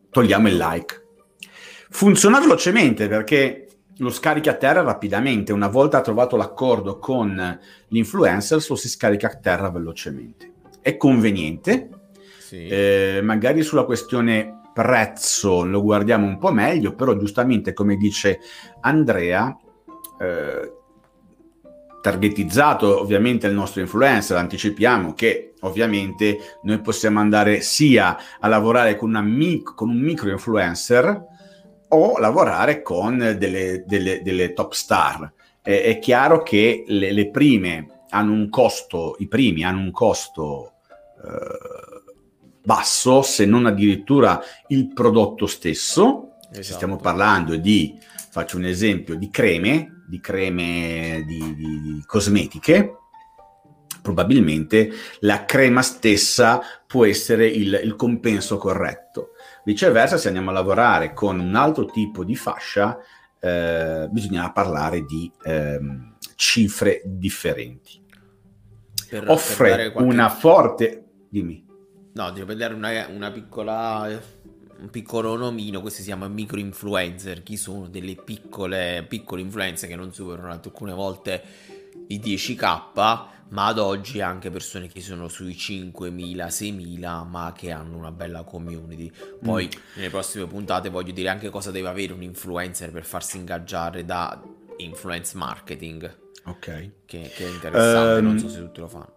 togliamo 0.09 0.47
il 0.47 0.57
like. 0.57 1.07
Funziona 1.89 2.39
velocemente 2.39 3.07
perché 3.07 3.68
lo 3.99 4.09
scarica 4.09 4.51
a 4.51 4.55
terra 4.55 4.81
rapidamente. 4.81 5.53
Una 5.53 5.67
volta 5.67 6.01
trovato 6.01 6.35
l'accordo 6.35 6.99
con 6.99 7.59
l'influencer, 7.87 8.63
lo 8.67 8.75
si 8.75 8.89
scarica 8.89 9.27
a 9.27 9.35
terra 9.35 9.69
velocemente. 9.69 10.51
È 10.81 10.97
conveniente. 10.97 11.89
Sì. 12.39 12.67
Eh, 12.67 13.19
magari 13.23 13.61
sulla 13.61 13.83
questione 13.83 14.61
prezzo 14.73 15.63
lo 15.63 15.81
guardiamo 15.81 16.25
un 16.25 16.37
po' 16.37 16.51
meglio, 16.51 16.95
però 16.95 17.15
giustamente 17.17 17.73
come 17.73 17.95
dice 17.95 18.39
Andrea, 18.81 19.55
eh, 20.19 20.73
targetizzato 22.01 22.99
ovviamente 23.01 23.47
il 23.47 23.53
nostro 23.53 23.81
influencer, 23.81 24.37
anticipiamo 24.37 25.13
che 25.13 25.53
ovviamente 25.61 26.37
noi 26.63 26.79
possiamo 26.79 27.19
andare 27.19 27.61
sia 27.61 28.17
a 28.39 28.47
lavorare 28.47 28.95
con, 28.95 29.09
una 29.09 29.21
mic- 29.21 29.75
con 29.75 29.89
un 29.89 29.99
micro 29.99 30.29
influencer, 30.29 31.25
o 31.89 32.17
lavorare 32.17 32.81
con 32.81 33.35
delle, 33.37 33.83
delle, 33.85 34.21
delle 34.21 34.53
top 34.53 34.73
star. 34.73 35.31
Eh, 35.61 35.83
è 35.83 35.99
chiaro 35.99 36.43
che 36.43 36.83
le, 36.87 37.11
le, 37.11 37.29
prime 37.29 38.05
hanno 38.09 38.33
un 38.33 38.49
costo, 38.49 39.15
i 39.19 39.27
primi 39.27 39.63
hanno 39.63 39.79
un 39.79 39.91
costo 39.91 40.73
eh, 41.23 41.99
basso, 42.63 43.21
se 43.21 43.45
non 43.45 43.65
addirittura 43.65 44.41
il 44.67 44.93
prodotto 44.93 45.47
stesso. 45.47 46.35
Esatto. 46.41 46.63
Se 46.63 46.73
stiamo 46.73 46.97
parlando 46.97 47.55
di, 47.55 47.97
faccio 48.29 48.57
un 48.57 48.65
esempio, 48.65 49.15
di 49.15 49.29
creme, 49.29 50.03
di 50.07 50.19
creme 50.19 51.23
di, 51.25 51.55
di, 51.55 51.81
di 51.81 52.03
cosmetiche, 52.05 52.98
probabilmente 54.01 54.91
la 55.19 55.45
crema 55.45 55.81
stessa 55.81 56.61
può 56.85 57.05
essere 57.05 57.47
il, 57.47 57.79
il 57.83 57.95
compenso 57.95 58.57
corretto. 58.57 59.31
Viceversa, 59.63 60.17
se 60.17 60.27
andiamo 60.27 60.49
a 60.49 60.53
lavorare 60.53 61.13
con 61.13 61.39
un 61.39 61.55
altro 61.55 61.85
tipo 61.85 62.23
di 62.23 62.35
fascia, 62.35 62.97
eh, 63.39 64.07
bisogna 64.09 64.51
parlare 64.51 65.05
di 65.05 65.31
ehm, 65.43 66.15
cifre 66.35 67.01
differenti. 67.05 68.01
Per, 69.09 69.29
Offre 69.29 69.75
per 69.75 69.91
qualche... 69.91 70.13
una 70.13 70.29
forte... 70.29 71.03
Dimmi. 71.29 71.65
No, 72.13 72.31
devo 72.31 72.47
vedere 72.47 72.73
una, 72.73 73.07
una 73.07 73.31
piccola 73.31 74.37
un 74.79 74.89
piccolo 74.89 75.35
nomino, 75.35 75.81
questi 75.81 76.01
si 76.01 76.07
chiamano 76.07 76.33
micro 76.33 76.57
influencer, 76.57 77.43
chi 77.43 77.57
sono 77.57 77.87
delle 77.87 78.15
piccole, 78.15 79.05
piccole 79.07 79.41
influenze 79.41 79.87
che 79.87 79.95
non 79.95 80.13
superano 80.13 80.51
alcune 80.51 80.93
volte 80.93 81.43
i 82.09 82.19
10k 82.19 83.27
ma 83.49 83.67
ad 83.67 83.79
oggi 83.79 84.21
anche 84.21 84.49
persone 84.49 84.87
che 84.87 85.01
sono 85.01 85.27
sui 85.27 85.53
5.000, 85.53 86.47
6.000, 86.47 87.27
ma 87.27 87.53
che 87.55 87.71
hanno 87.71 87.97
una 87.97 88.11
bella 88.11 88.43
community. 88.43 89.11
Poi 89.41 89.65
mm. 89.65 89.79
nelle 89.95 90.09
prossime 90.09 90.45
puntate 90.45 90.89
voglio 90.89 91.11
dire 91.11 91.29
anche 91.29 91.49
cosa 91.49 91.71
deve 91.71 91.87
avere 91.87 92.13
un 92.13 92.21
influencer 92.21 92.91
per 92.91 93.05
farsi 93.05 93.37
ingaggiare 93.37 94.05
da 94.05 94.39
influence 94.77 95.35
marketing. 95.35 96.17
Ok. 96.45 96.91
Che, 97.05 97.31
che 97.35 97.45
è 97.45 97.49
interessante, 97.49 98.19
um, 98.19 98.25
non 98.25 98.39
so 98.39 98.49
se 98.49 98.59
tutti 98.59 98.79
lo 98.81 98.87
fanno. 98.87 99.13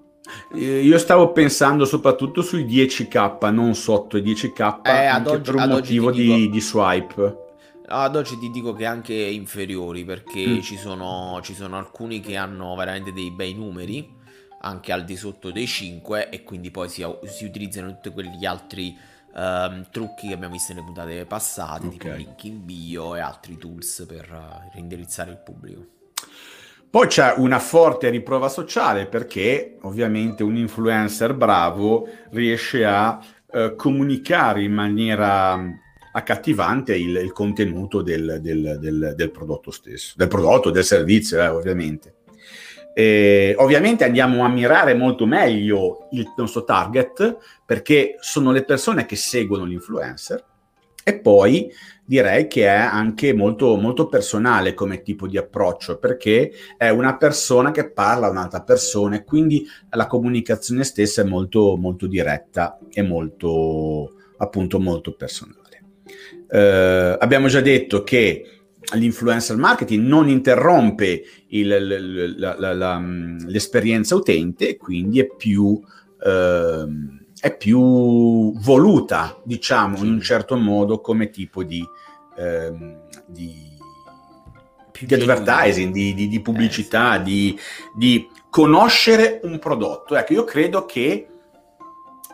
Eh, 0.55 0.81
io 0.81 0.99
stavo 0.99 1.33
pensando 1.33 1.85
soprattutto 1.85 2.41
sui 2.41 2.65
10k, 2.65 3.53
non 3.53 3.75
sotto 3.75 4.17
i 4.17 4.23
10k, 4.23 4.81
eh, 4.83 5.07
ad 5.07 5.27
oggi, 5.27 5.51
per 5.51 5.55
un 5.57 5.69
motivo 5.69 6.11
dico... 6.11 6.35
di, 6.35 6.49
di 6.49 6.61
swipe. 6.61 7.51
Ad 7.87 8.17
oggi 8.17 8.39
ti 8.39 8.51
dico 8.51 8.73
che 8.73 8.87
anche 8.87 9.15
inferiori 9.15 10.05
perché 10.05 10.47
mm. 10.47 10.61
ci, 10.61 10.77
sono, 10.77 11.41
ci, 11.43 11.55
sono, 11.55 11.77
alcuni 11.77 12.21
che 12.21 12.37
hanno 12.37 12.75
veramente 12.75 13.12
dei 13.12 13.31
bei 13.31 13.55
numeri 13.55 14.21
anche 14.61 14.93
al 14.93 15.05
di 15.05 15.17
sotto 15.17 15.51
dei 15.51 15.67
5 15.67 16.29
e 16.29 16.45
quindi 16.45 16.71
poi 16.71 16.89
si, 16.89 17.05
si 17.25 17.45
utilizzano 17.45 17.89
tutti 17.89 18.11
quegli 18.11 18.45
altri 18.45 18.97
um, 19.35 19.87
trucchi 19.91 20.29
che 20.29 20.35
abbiamo 20.35 20.53
visto 20.53 20.73
nelle 20.73 20.85
puntate 20.85 21.27
passate, 21.27 21.87
okay. 21.87 21.99
tipo 21.99 22.15
link 22.15 22.45
in 22.45 22.65
bio 22.65 23.17
e 23.17 23.21
altri 23.21 23.59
tools 23.59 24.05
per 24.07 24.31
uh, 24.31 24.71
reindirizzare 24.73 25.31
il 25.33 25.39
pubblico. 25.39 25.87
Poi 26.89 27.07
c'è 27.07 27.35
una 27.39 27.59
forte 27.59 28.11
riprova 28.11 28.49
sociale 28.49 29.07
perché 29.07 29.79
ovviamente 29.81 30.43
un 30.43 30.57
influencer 30.57 31.35
bravo 31.35 32.07
riesce 32.33 32.85
a 32.85 33.19
eh, 33.51 33.75
comunicare 33.77 34.62
in 34.62 34.75
maniera 34.75 35.59
accattivante 36.12 36.97
il, 36.97 37.16
il 37.16 37.33
contenuto 37.33 38.02
del, 38.02 38.38
del, 38.40 38.78
del, 38.81 39.14
del, 39.16 39.31
prodotto 39.31 39.71
stesso, 39.71 40.14
del 40.16 40.28
prodotto, 40.28 40.71
del 40.71 40.85
servizio, 40.85 41.42
eh, 41.42 41.49
ovviamente. 41.49 42.16
Eh, 42.95 43.54
ovviamente 43.59 44.04
andiamo 44.04 44.45
a 44.45 44.49
mirare 44.49 44.92
molto 44.92 45.25
meglio 45.25 46.09
il 46.11 46.31
nostro 46.37 46.62
target 46.62 47.38
perché 47.64 48.16
sono 48.21 48.52
le 48.52 48.64
persone 48.64 49.07
che 49.07 49.16
seguono 49.16 49.64
l'influencer 49.64 50.45
e 51.02 51.19
poi 51.19 51.73
direi 52.04 52.47
che 52.49 52.66
è 52.66 52.76
anche 52.76 53.33
molto, 53.33 53.76
molto 53.76 54.09
personale 54.09 54.75
come 54.75 55.00
tipo 55.00 55.26
di 55.26 55.38
approccio 55.38 55.99
perché 55.99 56.52
è 56.76 56.90
una 56.90 57.16
persona 57.16 57.71
che 57.71 57.90
parla 57.90 58.26
a 58.26 58.31
un'altra 58.31 58.62
persona 58.62 59.16
e 59.16 59.25
quindi 59.25 59.64
la 59.90 60.07
comunicazione 60.07 60.85
stessa 60.85 61.23
è 61.23 61.25
molto, 61.25 61.76
molto 61.76 62.07
diretta 62.07 62.78
e 62.90 63.00
molto, 63.00 64.12
appunto, 64.37 64.78
molto 64.78 65.14
personale. 65.14 65.62
Eh, 66.55 67.17
abbiamo 67.19 67.49
già 67.49 67.63
detto 67.63 68.03
che 68.03 68.45
l'influencer 68.95 69.57
marketing 69.57 70.07
non 70.07 70.29
interrompe 70.29 71.23
il, 71.49 72.37
la, 72.37 72.55
la, 72.59 72.75
la, 72.75 73.03
l'esperienza 73.47 74.15
utente, 74.15 74.77
quindi 74.77 75.21
è 75.21 75.27
più, 75.35 75.81
eh, 76.23 76.87
è 77.41 77.57
più 77.57 78.53
voluta, 78.59 79.41
diciamo, 79.43 79.97
sì. 79.97 80.05
in 80.05 80.13
un 80.13 80.21
certo 80.21 80.57
modo 80.57 81.01
come 81.01 81.31
tipo 81.31 81.63
di, 81.63 81.83
eh, 82.37 82.99
di, 83.25 83.55
di 85.07 85.15
advertising, 85.15 85.91
di, 85.91 86.13
di, 86.13 86.29
di 86.29 86.41
pubblicità, 86.41 87.23
eh, 87.23 87.25
sì. 87.25 87.57
di, 87.97 88.29
conoscere 88.51 89.41
un 89.45 89.59
prodotto. 89.59 90.15
Ecco, 90.15 90.35
io 90.35 90.45
credo 90.45 90.85
che 90.85 91.27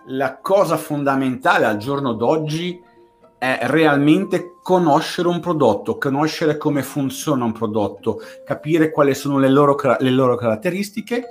la 0.07 0.39
cosa 0.39 0.77
fondamentale 0.77 1.65
al 1.65 1.77
giorno 1.77 2.15
d'oggi 2.15 2.87
è 3.39 3.61
realmente 3.63 4.57
conoscere 4.63 5.29
un 5.29 5.41
prodotto, 5.41 5.97
conoscere 5.97 6.57
come 6.57 6.83
funziona 6.83 7.45
un 7.45 7.53
prodotto, 7.53 8.21
capire 8.45 8.91
quali 8.91 9.15
sono 9.15 9.39
le 9.39 9.49
loro, 9.49 9.77
le 9.99 10.11
loro 10.11 10.35
caratteristiche 10.35 11.25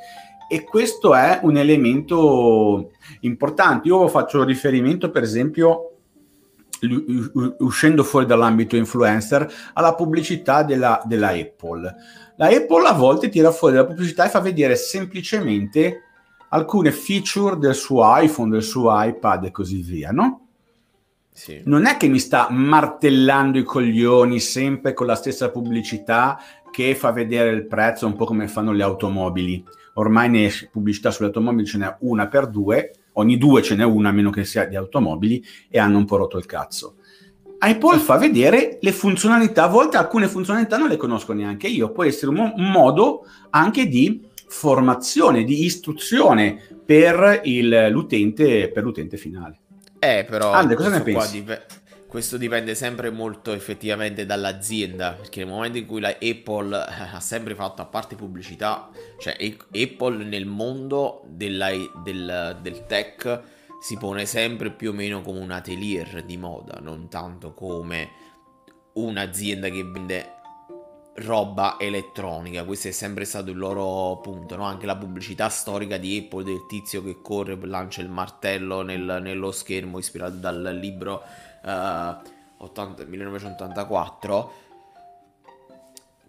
e 0.49 0.63
questo 0.63 1.13
è 1.13 1.41
un 1.43 1.57
elemento 1.57 2.91
importante. 3.21 3.89
Io 3.89 4.07
faccio 4.07 4.43
riferimento, 4.45 5.11
per 5.11 5.23
esempio, 5.23 5.91
uscendo 7.59 8.03
fuori 8.03 8.25
dall'ambito 8.25 8.77
influencer, 8.77 9.51
alla 9.73 9.93
pubblicità 9.93 10.63
della, 10.63 11.01
della, 11.05 11.29
Apple. 11.29 11.95
La 12.37 12.47
Apple 12.47 12.87
a 12.87 12.93
volte 12.93 13.29
tira 13.29 13.51
fuori 13.51 13.75
la 13.75 13.85
pubblicità 13.85 14.25
e 14.25 14.29
fa 14.29 14.39
vedere 14.39 14.75
semplicemente 14.75 16.03
alcune 16.49 16.91
feature 16.91 17.57
del 17.57 17.75
suo 17.75 18.03
iPhone, 18.17 18.51
del 18.51 18.63
suo 18.63 18.89
iPad 18.91 19.45
e 19.45 19.51
così 19.51 19.81
via, 19.81 20.11
no? 20.11 20.46
Sì. 21.37 21.61
Non 21.65 21.85
è 21.85 21.97
che 21.97 22.07
mi 22.07 22.17
sta 22.17 22.47
martellando 22.49 23.59
i 23.59 23.63
coglioni 23.63 24.39
sempre 24.39 24.93
con 24.93 25.05
la 25.05 25.13
stessa 25.13 25.51
pubblicità 25.51 26.39
che 26.71 26.95
fa 26.95 27.11
vedere 27.11 27.51
il 27.51 27.67
prezzo 27.67 28.07
un 28.07 28.15
po' 28.15 28.25
come 28.25 28.47
fanno 28.47 28.71
le 28.71 28.81
automobili. 28.81 29.63
Ormai 29.93 30.31
ne 30.31 30.51
pubblicità 30.71 31.11
sulle 31.11 31.27
automobili, 31.27 31.67
ce 31.67 31.77
n'è 31.77 31.95
una 31.99 32.27
per 32.27 32.47
due, 32.47 32.91
ogni 33.13 33.37
due 33.37 33.61
ce 33.61 33.75
n'è 33.75 33.83
una, 33.83 34.09
a 34.09 34.13
meno 34.13 34.31
che 34.31 34.45
sia 34.45 34.65
di 34.65 34.75
automobili, 34.75 35.45
e 35.69 35.77
hanno 35.77 35.99
un 35.99 36.05
po' 36.05 36.17
rotto 36.17 36.39
il 36.39 36.47
cazzo. 36.47 36.95
Apple 37.59 37.99
fa 37.99 38.17
vedere 38.17 38.79
le 38.81 38.91
funzionalità, 38.91 39.65
a 39.65 39.67
volte 39.67 39.97
alcune 39.97 40.27
funzionalità 40.27 40.77
non 40.77 40.89
le 40.89 40.97
conosco 40.97 41.33
neanche 41.33 41.67
io, 41.67 41.91
può 41.91 42.03
essere 42.03 42.31
un 42.31 42.51
modo 42.55 43.27
anche 43.51 43.87
di 43.87 44.27
formazione, 44.47 45.43
di 45.43 45.65
istruzione 45.65 46.59
per, 46.83 47.41
il, 47.43 47.89
l'utente, 47.91 48.71
per 48.71 48.81
l'utente 48.81 49.17
finale. 49.17 49.59
Eh, 49.99 50.25
però 50.27 50.51
Andre, 50.51 50.75
cosa 50.75 50.89
ne 50.89 51.01
pensi? 51.01 51.43
Dip- 51.43 51.65
questo 52.07 52.37
dipende 52.37 52.73
sempre 52.73 53.09
molto 53.09 53.51
effettivamente 53.51 54.25
dall'azienda, 54.25 55.11
perché 55.11 55.43
nel 55.43 55.53
momento 55.53 55.77
in 55.77 55.85
cui 55.85 55.99
la 55.99 56.15
Apple 56.19 56.75
eh, 56.77 57.15
ha 57.15 57.19
sempre 57.19 57.53
fatto, 57.53 57.81
a 57.81 57.85
parte 57.85 58.15
pubblicità, 58.15 58.89
cioè 59.19 59.35
Apple 59.71 60.23
nel 60.23 60.45
mondo 60.45 61.23
della, 61.27 61.69
del, 62.03 62.57
del 62.61 62.85
tech 62.85 63.41
si 63.81 63.97
pone 63.97 64.25
sempre 64.25 64.71
più 64.71 64.91
o 64.91 64.93
meno 64.93 65.21
come 65.21 65.39
un 65.39 65.51
atelier 65.51 66.23
di 66.23 66.37
moda, 66.37 66.79
non 66.81 67.09
tanto 67.09 67.53
come 67.53 68.09
un'azienda 68.93 69.69
che 69.69 69.83
vende 69.83 70.36
roba 71.17 71.77
elettronica. 71.79 72.63
Questo 72.63 72.89
è 72.89 72.91
sempre 72.91 73.25
stato 73.25 73.49
il 73.49 73.57
loro 73.57 74.19
punto, 74.21 74.55
no? 74.55 74.63
Anche 74.63 74.85
la 74.85 74.95
pubblicità 74.95 75.49
storica 75.49 75.97
di 75.97 76.17
Apple 76.17 76.43
del 76.43 76.65
tizio 76.67 77.03
che 77.03 77.21
corre, 77.21 77.57
lancia 77.63 78.01
il 78.01 78.09
martello 78.09 78.81
nel, 78.81 79.19
nello 79.21 79.51
schermo 79.51 79.97
ispirato 79.97 80.35
dal 80.35 80.77
libro 80.79 81.23
uh, 81.63 82.15
80, 82.57 83.05
1984. 83.05 84.65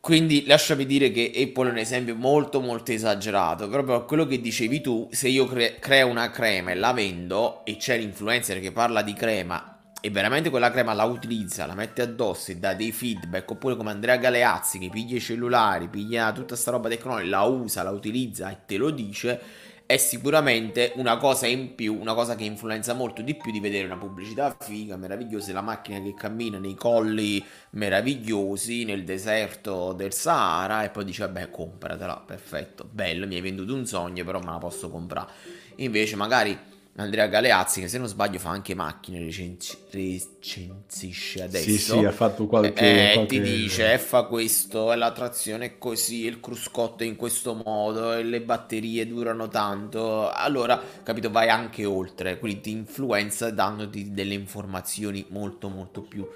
Quindi 0.00 0.46
lasciami 0.46 0.86
dire 0.86 1.10
che 1.10 1.32
Apple 1.34 1.68
è 1.68 1.72
un 1.72 1.78
esempio 1.78 2.14
molto 2.14 2.60
molto 2.60 2.92
esagerato, 2.92 3.68
proprio 3.68 4.04
quello 4.06 4.26
che 4.26 4.40
dicevi 4.40 4.80
tu, 4.80 5.08
se 5.10 5.28
io 5.28 5.44
cre- 5.46 5.78
creo 5.80 6.06
una 6.06 6.30
crema 6.30 6.70
e 6.70 6.76
la 6.76 6.92
vendo 6.92 7.62
e 7.64 7.76
c'è 7.76 7.98
l'influencer 7.98 8.60
che 8.60 8.72
parla 8.72 9.02
di 9.02 9.12
crema 9.12 9.77
e 10.00 10.10
veramente 10.10 10.48
quella 10.48 10.70
crema 10.70 10.92
la 10.92 11.04
utilizza, 11.04 11.66
la 11.66 11.74
mette 11.74 12.02
addosso 12.02 12.52
e 12.52 12.56
dà 12.56 12.74
dei 12.74 12.92
feedback, 12.92 13.50
oppure 13.50 13.76
come 13.76 13.90
Andrea 13.90 14.16
Galeazzi 14.16 14.78
che 14.78 14.88
piglia 14.90 15.16
i 15.16 15.20
cellulari, 15.20 15.88
piglia 15.88 16.32
tutta 16.32 16.54
sta 16.54 16.70
roba 16.70 16.88
tecnologica, 16.88 17.28
la 17.28 17.42
usa, 17.42 17.82
la 17.82 17.90
utilizza 17.90 18.50
e 18.50 18.58
te 18.64 18.76
lo 18.76 18.90
dice, 18.90 19.40
è 19.86 19.96
sicuramente 19.96 20.92
una 20.96 21.16
cosa 21.16 21.46
in 21.46 21.74
più, 21.74 21.98
una 21.98 22.14
cosa 22.14 22.36
che 22.36 22.44
influenza 22.44 22.92
molto 22.92 23.22
di 23.22 23.34
più 23.34 23.50
di 23.50 23.58
vedere 23.58 23.86
una 23.86 23.96
pubblicità 23.96 24.54
figa, 24.60 24.96
meravigliosa, 24.96 25.52
la 25.52 25.62
macchina 25.62 26.00
che 26.00 26.14
cammina 26.14 26.58
nei 26.58 26.74
colli 26.74 27.44
meravigliosi 27.70 28.84
nel 28.84 29.02
deserto 29.02 29.94
del 29.94 30.12
Sahara 30.12 30.84
e 30.84 30.90
poi 30.90 31.06
dice 31.06 31.24
vabbè 31.24 31.50
compratela, 31.50 32.22
perfetto, 32.24 32.86
bello, 32.88 33.26
mi 33.26 33.34
hai 33.34 33.40
venduto 33.40 33.74
un 33.74 33.86
sogno 33.86 34.24
però 34.24 34.38
me 34.38 34.50
la 34.50 34.58
posso 34.58 34.90
comprare. 34.90 35.30
Invece 35.76 36.16
magari 36.16 36.58
Andrea 36.96 37.28
Galeazzi, 37.28 37.80
che 37.80 37.86
se 37.86 37.96
non 37.96 38.08
sbaglio 38.08 38.40
fa 38.40 38.50
anche 38.50 38.74
macchine, 38.74 39.20
recensi- 39.20 39.78
recensisce 39.90 41.44
adesso. 41.44 41.70
Sì, 41.70 41.78
sì, 41.78 42.04
ha 42.04 42.10
fatto 42.10 42.46
qualche... 42.48 43.10
E 43.10 43.14
qualche... 43.14 43.36
ti 43.36 43.40
dice, 43.40 43.92
eh, 43.92 43.98
fa 43.98 44.24
questo, 44.24 44.92
la 44.94 45.12
trazione 45.12 45.64
è 45.64 45.78
così, 45.78 46.24
il 46.24 46.40
cruscotto 46.40 47.04
è 47.04 47.06
in 47.06 47.14
questo 47.14 47.54
modo, 47.54 48.14
e 48.14 48.24
le 48.24 48.40
batterie 48.40 49.06
durano 49.06 49.46
tanto. 49.46 50.28
Allora, 50.28 50.82
capito, 51.04 51.30
vai 51.30 51.48
anche 51.48 51.84
oltre, 51.84 52.38
quindi 52.40 52.62
ti 52.62 52.70
influenza 52.72 53.48
dandoti 53.50 54.10
delle 54.10 54.34
informazioni 54.34 55.24
molto, 55.28 55.68
molto 55.68 56.02
più 56.02 56.26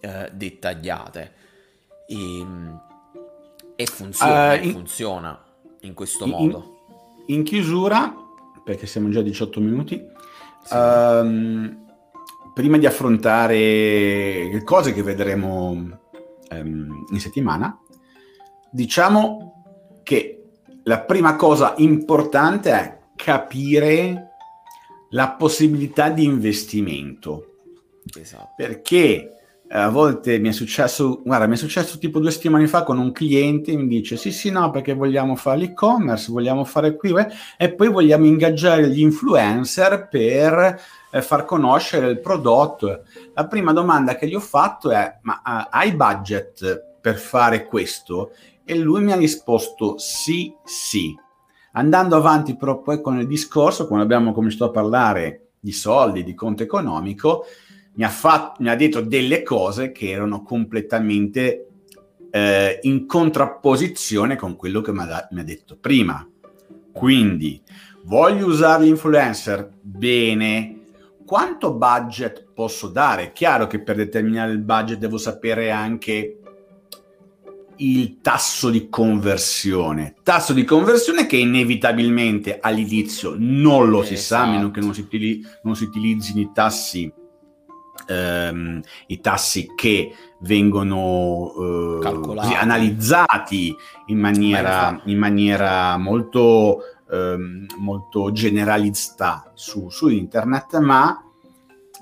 eh, 0.00 0.30
dettagliate. 0.32 1.32
E, 2.08 2.44
e 3.76 3.86
funziona, 3.86 4.52
uh, 4.52 4.64
in, 4.64 4.72
funziona 4.72 5.44
in 5.82 5.94
questo 5.94 6.24
in, 6.24 6.30
modo. 6.30 6.78
In 7.26 7.44
chiusura 7.44 8.26
perché 8.68 8.86
siamo 8.86 9.08
già 9.08 9.20
a 9.20 9.22
18 9.22 9.60
minuti. 9.60 10.06
Sì. 10.62 10.74
Um, 10.74 11.86
prima 12.52 12.76
di 12.76 12.84
affrontare 12.84 14.50
le 14.52 14.62
cose 14.62 14.92
che 14.92 15.02
vedremo 15.02 15.70
um, 15.70 17.06
in 17.10 17.18
settimana, 17.18 17.80
diciamo 18.70 20.02
che 20.02 20.50
la 20.82 21.00
prima 21.00 21.34
cosa 21.36 21.72
importante 21.78 22.70
è 22.70 22.98
capire 23.16 24.32
la 25.12 25.30
possibilità 25.30 26.10
di 26.10 26.24
investimento. 26.24 27.60
Esatto. 28.20 28.50
Perché 28.54 29.37
a 29.70 29.90
volte 29.90 30.38
mi 30.38 30.48
è 30.48 30.52
successo, 30.52 31.20
guarda, 31.22 31.46
mi 31.46 31.54
è 31.54 31.58
successo 31.58 31.98
tipo 31.98 32.20
due 32.20 32.30
settimane 32.30 32.66
fa 32.66 32.84
con 32.84 32.98
un 32.98 33.12
cliente, 33.12 33.76
mi 33.76 33.86
dice 33.86 34.16
sì 34.16 34.32
sì 34.32 34.50
no 34.50 34.70
perché 34.70 34.94
vogliamo 34.94 35.36
fare 35.36 35.58
l'e-commerce, 35.58 36.32
vogliamo 36.32 36.64
fare 36.64 36.96
qui 36.96 37.12
eh, 37.18 37.28
e 37.58 37.74
poi 37.74 37.88
vogliamo 37.88 38.24
ingaggiare 38.24 38.88
gli 38.88 39.00
influencer 39.00 40.08
per 40.08 40.80
eh, 41.10 41.22
far 41.22 41.44
conoscere 41.44 42.08
il 42.08 42.20
prodotto. 42.20 43.02
La 43.34 43.46
prima 43.46 43.72
domanda 43.72 44.16
che 44.16 44.26
gli 44.26 44.34
ho 44.34 44.40
fatto 44.40 44.90
è 44.90 45.18
ma 45.22 45.42
uh, 45.44 45.68
hai 45.70 45.92
budget 45.92 46.96
per 47.00 47.18
fare 47.18 47.66
questo? 47.66 48.32
E 48.64 48.76
lui 48.76 49.02
mi 49.02 49.12
ha 49.12 49.16
risposto 49.16 49.98
sì 49.98 50.52
sì. 50.64 51.14
Andando 51.72 52.16
avanti 52.16 52.56
però 52.56 52.80
poi 52.80 53.02
con 53.02 53.18
il 53.18 53.26
discorso, 53.26 53.86
quando 53.86 54.04
abbiamo 54.04 54.32
cominciato 54.32 54.64
a 54.64 54.70
parlare 54.70 55.50
di 55.60 55.72
soldi, 55.72 56.24
di 56.24 56.34
conto 56.34 56.62
economico, 56.62 57.44
mi 57.98 58.04
ha, 58.04 58.08
fatto, 58.10 58.62
mi 58.62 58.68
ha 58.68 58.76
detto 58.76 59.00
delle 59.00 59.42
cose 59.42 59.90
che 59.90 60.08
erano 60.10 60.44
completamente 60.44 61.66
eh, 62.30 62.78
in 62.82 63.06
contrapposizione 63.06 64.36
con 64.36 64.54
quello 64.54 64.80
che 64.80 64.92
mi 64.92 65.00
ha, 65.00 65.28
mi 65.32 65.40
ha 65.40 65.44
detto 65.44 65.76
prima. 65.76 66.26
Quindi, 66.92 67.60
voglio 68.04 68.46
usare 68.46 68.84
l'influencer? 68.84 69.72
Bene. 69.80 70.76
Quanto 71.26 71.74
budget 71.74 72.46
posso 72.54 72.86
dare? 72.86 73.32
Chiaro 73.32 73.66
che 73.66 73.80
per 73.80 73.96
determinare 73.96 74.52
il 74.52 74.60
budget 74.60 74.98
devo 74.98 75.18
sapere 75.18 75.72
anche 75.72 76.38
il 77.78 78.18
tasso 78.20 78.70
di 78.70 78.88
conversione. 78.88 80.14
Tasso 80.22 80.52
di 80.52 80.62
conversione 80.62 81.26
che 81.26 81.36
inevitabilmente 81.36 82.60
all'inizio 82.60 83.34
non 83.36 83.90
lo 83.90 84.02
esatto. 84.02 84.16
si 84.16 84.22
sa, 84.22 84.42
a 84.42 84.50
meno 84.50 84.70
che 84.70 84.80
non 84.80 84.94
si, 84.94 85.00
utili- 85.00 85.44
non 85.64 85.74
si 85.74 85.82
utilizzino 85.82 86.40
i 86.40 86.50
tassi, 86.54 87.12
ehm, 88.08 88.80
i 89.06 89.20
tassi 89.20 89.72
che 89.76 90.14
vengono 90.40 92.00
eh, 92.02 92.20
così, 92.20 92.54
analizzati 92.54 93.74
in 94.06 94.18
maniera, 94.18 95.00
in 95.04 95.18
maniera 95.18 95.96
molto, 95.96 96.78
ehm, 97.10 97.66
molto 97.78 98.32
generalista 98.32 99.50
su, 99.54 99.90
su 99.90 100.08
internet, 100.08 100.78
ma 100.78 101.22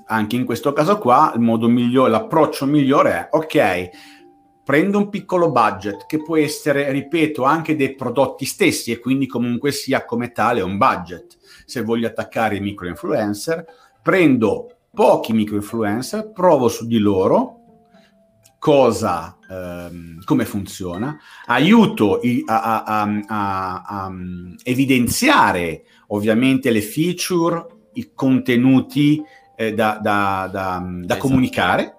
anche 0.09 0.35
in 0.35 0.45
questo 0.45 0.71
caso 0.73 0.97
qua 0.97 1.33
il 1.35 1.41
modo 1.41 1.67
migliore, 1.67 2.11
l'approccio 2.11 2.65
migliore 2.65 3.11
è 3.11 3.27
ok, 3.31 3.89
prendo 4.63 4.97
un 4.97 5.09
piccolo 5.09 5.51
budget 5.51 6.05
che 6.05 6.21
può 6.21 6.37
essere, 6.37 6.91
ripeto, 6.91 7.43
anche 7.43 7.75
dei 7.75 7.95
prodotti 7.95 8.45
stessi 8.45 8.91
e 8.91 8.99
quindi 8.99 9.27
comunque 9.27 9.71
sia 9.71 10.05
come 10.05 10.31
tale 10.31 10.61
un 10.61 10.77
budget. 10.77 11.37
Se 11.65 11.81
voglio 11.81 12.07
attaccare 12.07 12.57
i 12.57 12.61
micro 12.61 12.87
influencer, 12.87 13.65
prendo 14.01 14.76
pochi 14.93 15.33
micro 15.33 15.55
influencer, 15.55 16.31
provo 16.31 16.67
su 16.67 16.87
di 16.87 16.97
loro 16.97 17.57
cosa, 18.59 19.37
ehm, 19.49 20.23
come 20.23 20.45
funziona, 20.45 21.17
aiuto 21.45 22.19
i, 22.21 22.43
a, 22.45 22.83
a, 22.83 23.01
a, 23.27 23.83
a, 23.85 24.11
evidenziare 24.63 25.83
ovviamente 26.07 26.71
le 26.71 26.81
feature, 26.81 27.65
i 27.93 28.11
contenuti 28.13 29.23
eh, 29.55 29.73
da, 29.73 29.99
da, 30.01 30.49
da, 30.51 30.83
da 30.83 31.03
esatto. 31.03 31.19
comunicare, 31.19 31.95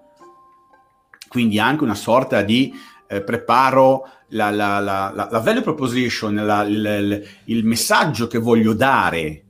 quindi 1.27 1.59
anche 1.59 1.83
una 1.83 1.95
sorta 1.95 2.41
di 2.41 2.73
eh, 3.07 3.23
preparo 3.23 4.07
la, 4.29 4.51
la, 4.51 4.79
la, 4.79 5.11
la, 5.13 5.39
value 5.39 5.61
proposition, 5.61 6.37
il, 6.67 7.27
il, 7.45 7.65
messaggio 7.65 8.27
che 8.27 8.37
voglio 8.37 8.73
dare 8.73 9.43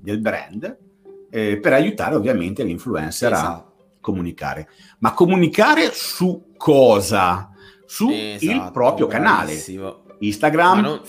del 0.00 0.18
brand 0.18 0.83
eh, 1.34 1.56
per 1.56 1.72
aiutare 1.72 2.14
ovviamente 2.14 2.62
l'influencer 2.62 3.32
esatto. 3.32 3.50
a 3.50 3.72
comunicare. 4.00 4.68
Ma 4.98 5.12
comunicare 5.14 5.90
su 5.92 6.52
cosa? 6.56 7.50
Su 7.86 8.08
esatto, 8.08 8.44
il 8.44 8.70
proprio 8.72 9.06
bravissimo. 9.08 9.82
canale. 9.82 10.02
Instagram, 10.20 10.80
non... 10.80 11.00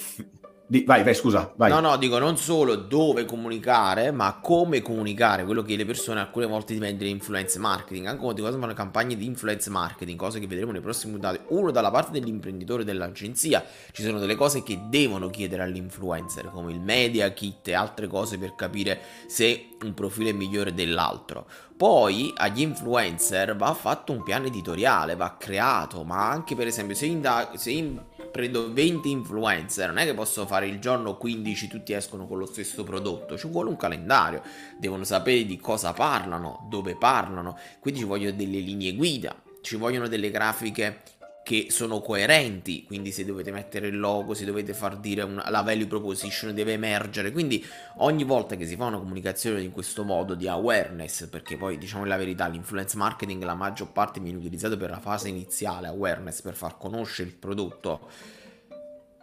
Di, 0.68 0.84
vai, 0.84 1.04
vai, 1.04 1.14
scusa. 1.14 1.54
Vai. 1.56 1.70
No, 1.70 1.80
no, 1.80 1.96
dico 1.98 2.18
non 2.18 2.38
solo 2.38 2.76
dove 2.76 3.26
comunicare, 3.26 4.10
ma 4.10 4.40
come 4.42 4.82
comunicare. 4.82 5.46
Quello 5.46 5.62
che 5.62 5.76
le 5.76 5.86
persone 5.86 6.20
alcune 6.20 6.48
volte 6.48 6.76
da 6.78 6.88
influence 6.88 7.60
marketing. 7.60 8.08
Anche 8.08 8.22
quando 8.22 8.60
fanno 8.60 8.74
campagne 8.74 9.16
di 9.16 9.26
influence 9.26 9.70
marketing, 9.70 10.18
cose 10.18 10.40
che 10.40 10.48
vedremo 10.48 10.72
nei 10.72 10.82
prossimi 10.82 11.14
puntate. 11.14 11.42
Uno 11.50 11.70
dalla 11.70 11.92
parte 11.92 12.20
dell'imprenditore 12.20 12.84
dell'agenzia, 12.84 13.64
ci 13.92 14.02
sono 14.02 14.18
delle 14.18 14.34
cose 14.34 14.64
che 14.64 14.80
devono 14.90 15.30
chiedere 15.30 15.62
all'influencer, 15.62 16.50
come 16.50 16.72
il 16.72 16.80
media 16.80 17.32
kit 17.32 17.68
e 17.68 17.74
altre 17.74 18.08
cose 18.08 18.40
per 18.40 18.56
capire 18.56 19.00
se 19.28 19.68
un 19.84 19.94
profilo 19.94 20.30
è 20.30 20.34
migliore 20.34 20.74
dell'altro. 20.74 21.46
Poi 21.78 22.32
agli 22.38 22.62
influencer 22.62 23.54
va 23.58 23.74
fatto 23.74 24.14
un 24.14 24.24
piano 24.24 24.46
editoriale, 24.46 25.18
va 25.18 25.36
creato, 25.38 26.06
ma 26.06 26.30
anche 26.30 26.56
per 26.56 26.68
esempio 26.68 26.96
se, 26.96 27.06
inda- 27.06 27.52
se 27.56 27.72
in- 27.72 28.02
prendo 28.32 28.72
20 28.72 29.12
influencer, 29.12 29.88
non 29.90 29.98
è 29.98 30.06
che 30.06 30.14
posso 30.14 30.46
fare 30.46 30.68
il 30.68 30.80
giorno 30.80 31.18
15 31.18 31.68
tutti 31.68 31.92
escono 31.92 32.28
con 32.28 32.38
lo 32.38 32.46
stesso 32.46 32.86
prodotto, 32.86 33.38
ci 33.38 33.50
vuole 33.50 33.70
un 33.70 33.76
calendario, 33.76 34.42
devono 34.80 35.04
sapere 35.04 35.46
di 35.46 35.58
cosa 35.58 35.92
parlano, 35.92 36.66
dove 36.70 36.96
parlano, 36.96 37.58
quindi 37.82 38.00
ci 38.00 38.06
vogliono 38.06 38.38
delle 38.38 38.60
linee 38.60 38.96
guida, 38.96 39.36
ci 39.60 39.76
vogliono 39.76 40.08
delle 40.08 40.32
grafiche 40.32 41.02
che 41.46 41.68
sono 41.70 42.02
coerenti, 42.02 42.86
quindi 42.86 43.12
se 43.12 43.24
dovete 43.24 43.52
mettere 43.52 43.86
il 43.86 44.00
logo, 44.00 44.34
se 44.34 44.46
dovete 44.46 44.74
far 44.74 44.98
dire 44.98 45.22
una, 45.22 45.48
la 45.52 45.62
value 45.62 45.86
proposition 45.86 46.56
deve 46.56 46.74
emergere, 46.74 47.32
quindi 47.32 47.64
ogni 47.98 48.24
volta 48.24 48.56
che 48.56 48.66
si 48.66 48.76
fa 48.76 48.86
una 48.86 48.98
comunicazione 48.98 49.62
in 49.62 49.70
questo 49.70 50.04
modo 50.04 50.34
di 50.34 50.48
awareness, 50.48 51.28
perché 51.28 51.56
poi 51.56 51.78
diciamo 51.78 52.04
la 52.06 52.18
verità, 52.18 52.48
l'influence 52.48 52.98
marketing 52.98 53.44
la 53.44 53.54
maggior 53.54 53.92
parte 53.92 54.20
viene 54.20 54.40
utilizzato 54.40 54.76
per 54.76 54.90
la 54.90 55.00
fase 55.00 55.30
iniziale, 55.30 55.86
awareness, 55.86 56.42
per 56.42 56.56
far 56.56 56.80
conoscere 56.80 57.30
il 57.30 57.36
prodotto, 57.36 58.10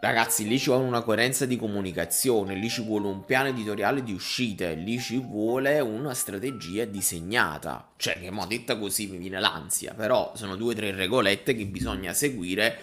Ragazzi, 0.04 0.48
lì 0.48 0.58
ci 0.58 0.68
vuole 0.68 0.84
una 0.84 1.02
coerenza 1.02 1.46
di 1.46 1.56
comunicazione, 1.56 2.56
lì 2.56 2.68
ci 2.68 2.82
vuole 2.82 3.06
un 3.06 3.24
piano 3.24 3.50
editoriale 3.50 4.02
di 4.02 4.12
uscite, 4.12 4.74
lì 4.74 4.98
ci 4.98 5.20
vuole 5.20 5.78
una 5.78 6.12
strategia 6.12 6.84
disegnata. 6.84 7.92
Cioè, 7.96 8.18
che 8.18 8.32
mo 8.32 8.44
detta 8.46 8.76
così 8.76 9.06
mi 9.06 9.18
viene 9.18 9.38
l'ansia, 9.38 9.94
però 9.94 10.32
sono 10.34 10.56
due 10.56 10.72
o 10.72 10.76
tre 10.76 10.90
regolette 10.90 11.54
che 11.54 11.66
bisogna 11.66 12.12
seguire 12.14 12.76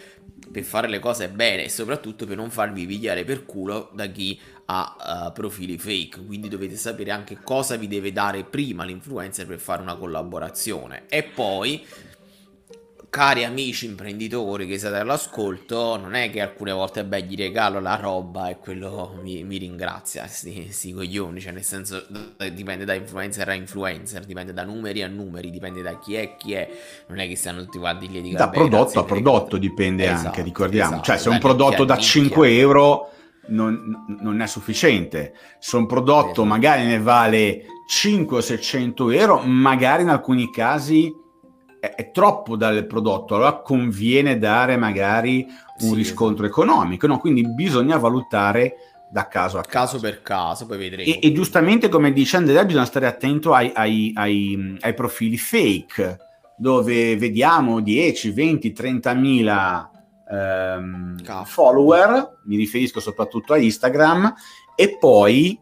per 0.50 0.64
fare 0.64 0.88
le 0.88 1.00
cose 1.00 1.28
bene 1.28 1.66
e 1.66 1.70
soprattutto 1.70 2.26
per 2.26 2.38
non 2.38 2.50
farvi 2.52 2.86
pigliare 2.86 3.26
per 3.26 3.46
culo 3.46 3.92
da 3.94 4.06
chi 4.06 4.40
ha 4.68 5.26
uh, 5.28 5.34
profili 5.34 5.78
fake. 5.78 6.24
Quindi 6.26 6.48
dovete 6.48 6.78
sapere 6.78 7.12
anche 7.12 7.38
cosa 7.44 7.76
vi 7.76 7.90
deve 7.90 8.14
dare 8.14 8.46
prima 8.46 8.86
l'influencer 8.86 9.46
per 9.46 9.60
fare 9.60 9.82
una 9.82 9.98
collaborazione. 9.98 11.04
E 11.10 11.24
poi 11.24 11.86
cari 13.10 13.44
amici 13.44 13.86
imprenditori 13.86 14.68
che 14.68 14.78
siete 14.78 14.98
all'ascolto, 14.98 15.98
non 15.98 16.14
è 16.14 16.30
che 16.30 16.42
alcune 16.42 16.72
volte 16.72 17.04
beh 17.04 17.24
gli 17.24 17.36
regalo 17.36 17.80
la 17.80 17.96
roba 17.96 18.50
e 18.50 18.58
quello 18.58 19.20
mi, 19.22 19.44
mi 19.44 19.58
ringrazia, 19.58 20.28
sti, 20.28 20.94
coglioni, 20.94 21.40
cioè 21.40 21.52
nel 21.52 21.64
senso 21.64 22.06
dipende 22.54 22.86
da 22.86 22.94
influencer 22.94 23.50
a 23.50 23.54
influencer, 23.54 24.26
dipende 24.26 24.54
da 24.54 24.64
numeri 24.64 25.02
a 25.02 25.08
numeri, 25.08 25.50
dipende 25.50 25.82
da 25.82 25.98
chi 25.98 26.16
è 26.16 26.36
chi 26.38 26.54
è, 26.54 26.70
non 27.08 27.20
è 27.20 27.28
che 27.28 27.36
stanno 27.36 27.64
tutti 27.64 27.80
quanti 27.80 28.08
lì 28.08 28.22
di 28.22 28.32
Da 28.34 28.50
prodotto 28.50 29.00
a 29.00 29.04
prodotto 29.04 29.58
dipende 29.58 30.06
esatto, 30.06 30.28
anche, 30.28 30.44
ricordiamo, 30.44 30.94
esatto, 30.94 31.04
cioè 31.04 31.18
se 31.18 31.30
un 31.30 31.40
prodotto 31.40 31.84
da 31.86 31.98
5 31.98 32.58
euro 32.58 33.12
non, 33.48 34.06
non, 34.22 34.40
è 34.42 34.48
sufficiente, 34.48 35.34
se 35.58 35.76
un 35.78 35.88
prodotto 35.88 36.30
esatto. 36.30 36.46
magari 36.46 36.86
ne 36.86 37.00
vale 37.00 37.64
5 37.88 38.38
o 38.38 38.42
600 38.42 39.10
euro, 39.10 39.40
magari 39.40 40.04
in 40.04 40.10
alcuni 40.10 40.52
casi 40.52 41.12
è, 41.80 41.96
è, 41.96 42.12
troppo 42.12 42.56
dal 42.56 42.86
prodotto, 42.86 43.36
allora 43.36 43.62
conviene 43.62 44.38
dare 44.38 44.78
magari 44.78 45.46
un 45.82 45.90
sì, 45.90 45.96
riscontro 45.96 46.46
esatto. 46.46 46.62
economico, 46.62 47.08
no? 47.08 47.20
quindi 47.20 47.48
bisogna 47.48 47.98
valutare 47.98 48.76
da 49.10 49.28
caso 49.28 49.58
a 49.58 49.62
caso. 49.62 49.98
Caso 49.98 50.00
per 50.00 50.22
caso, 50.22 50.66
poi 50.66 50.78
vedremo. 50.78 51.10
E, 51.10 51.20
e 51.22 51.32
giustamente 51.32 51.90
come 51.90 52.14
dice 52.14 52.38
Andrea, 52.38 52.64
bisogna 52.66 52.86
stare 52.86 53.08
attento 53.08 53.54
ai, 53.54 53.72
ai, 53.74 54.12
ai, 54.16 54.78
ai 54.80 54.94
profili 54.94 55.38
fake, 55.38 56.18
dove 56.58 57.18
vediamo 57.18 57.80
10, 57.80 58.32
20, 58.32 58.72
30 58.72 59.14
mila 59.14 59.90
ehm, 60.30 61.44
follower, 61.46 62.40
mi 62.46 62.58
riferisco 62.58 63.00
soprattutto 63.00 63.54
a 63.54 63.58
Instagram, 63.58 64.34
e 64.76 64.98
poi 64.98 65.60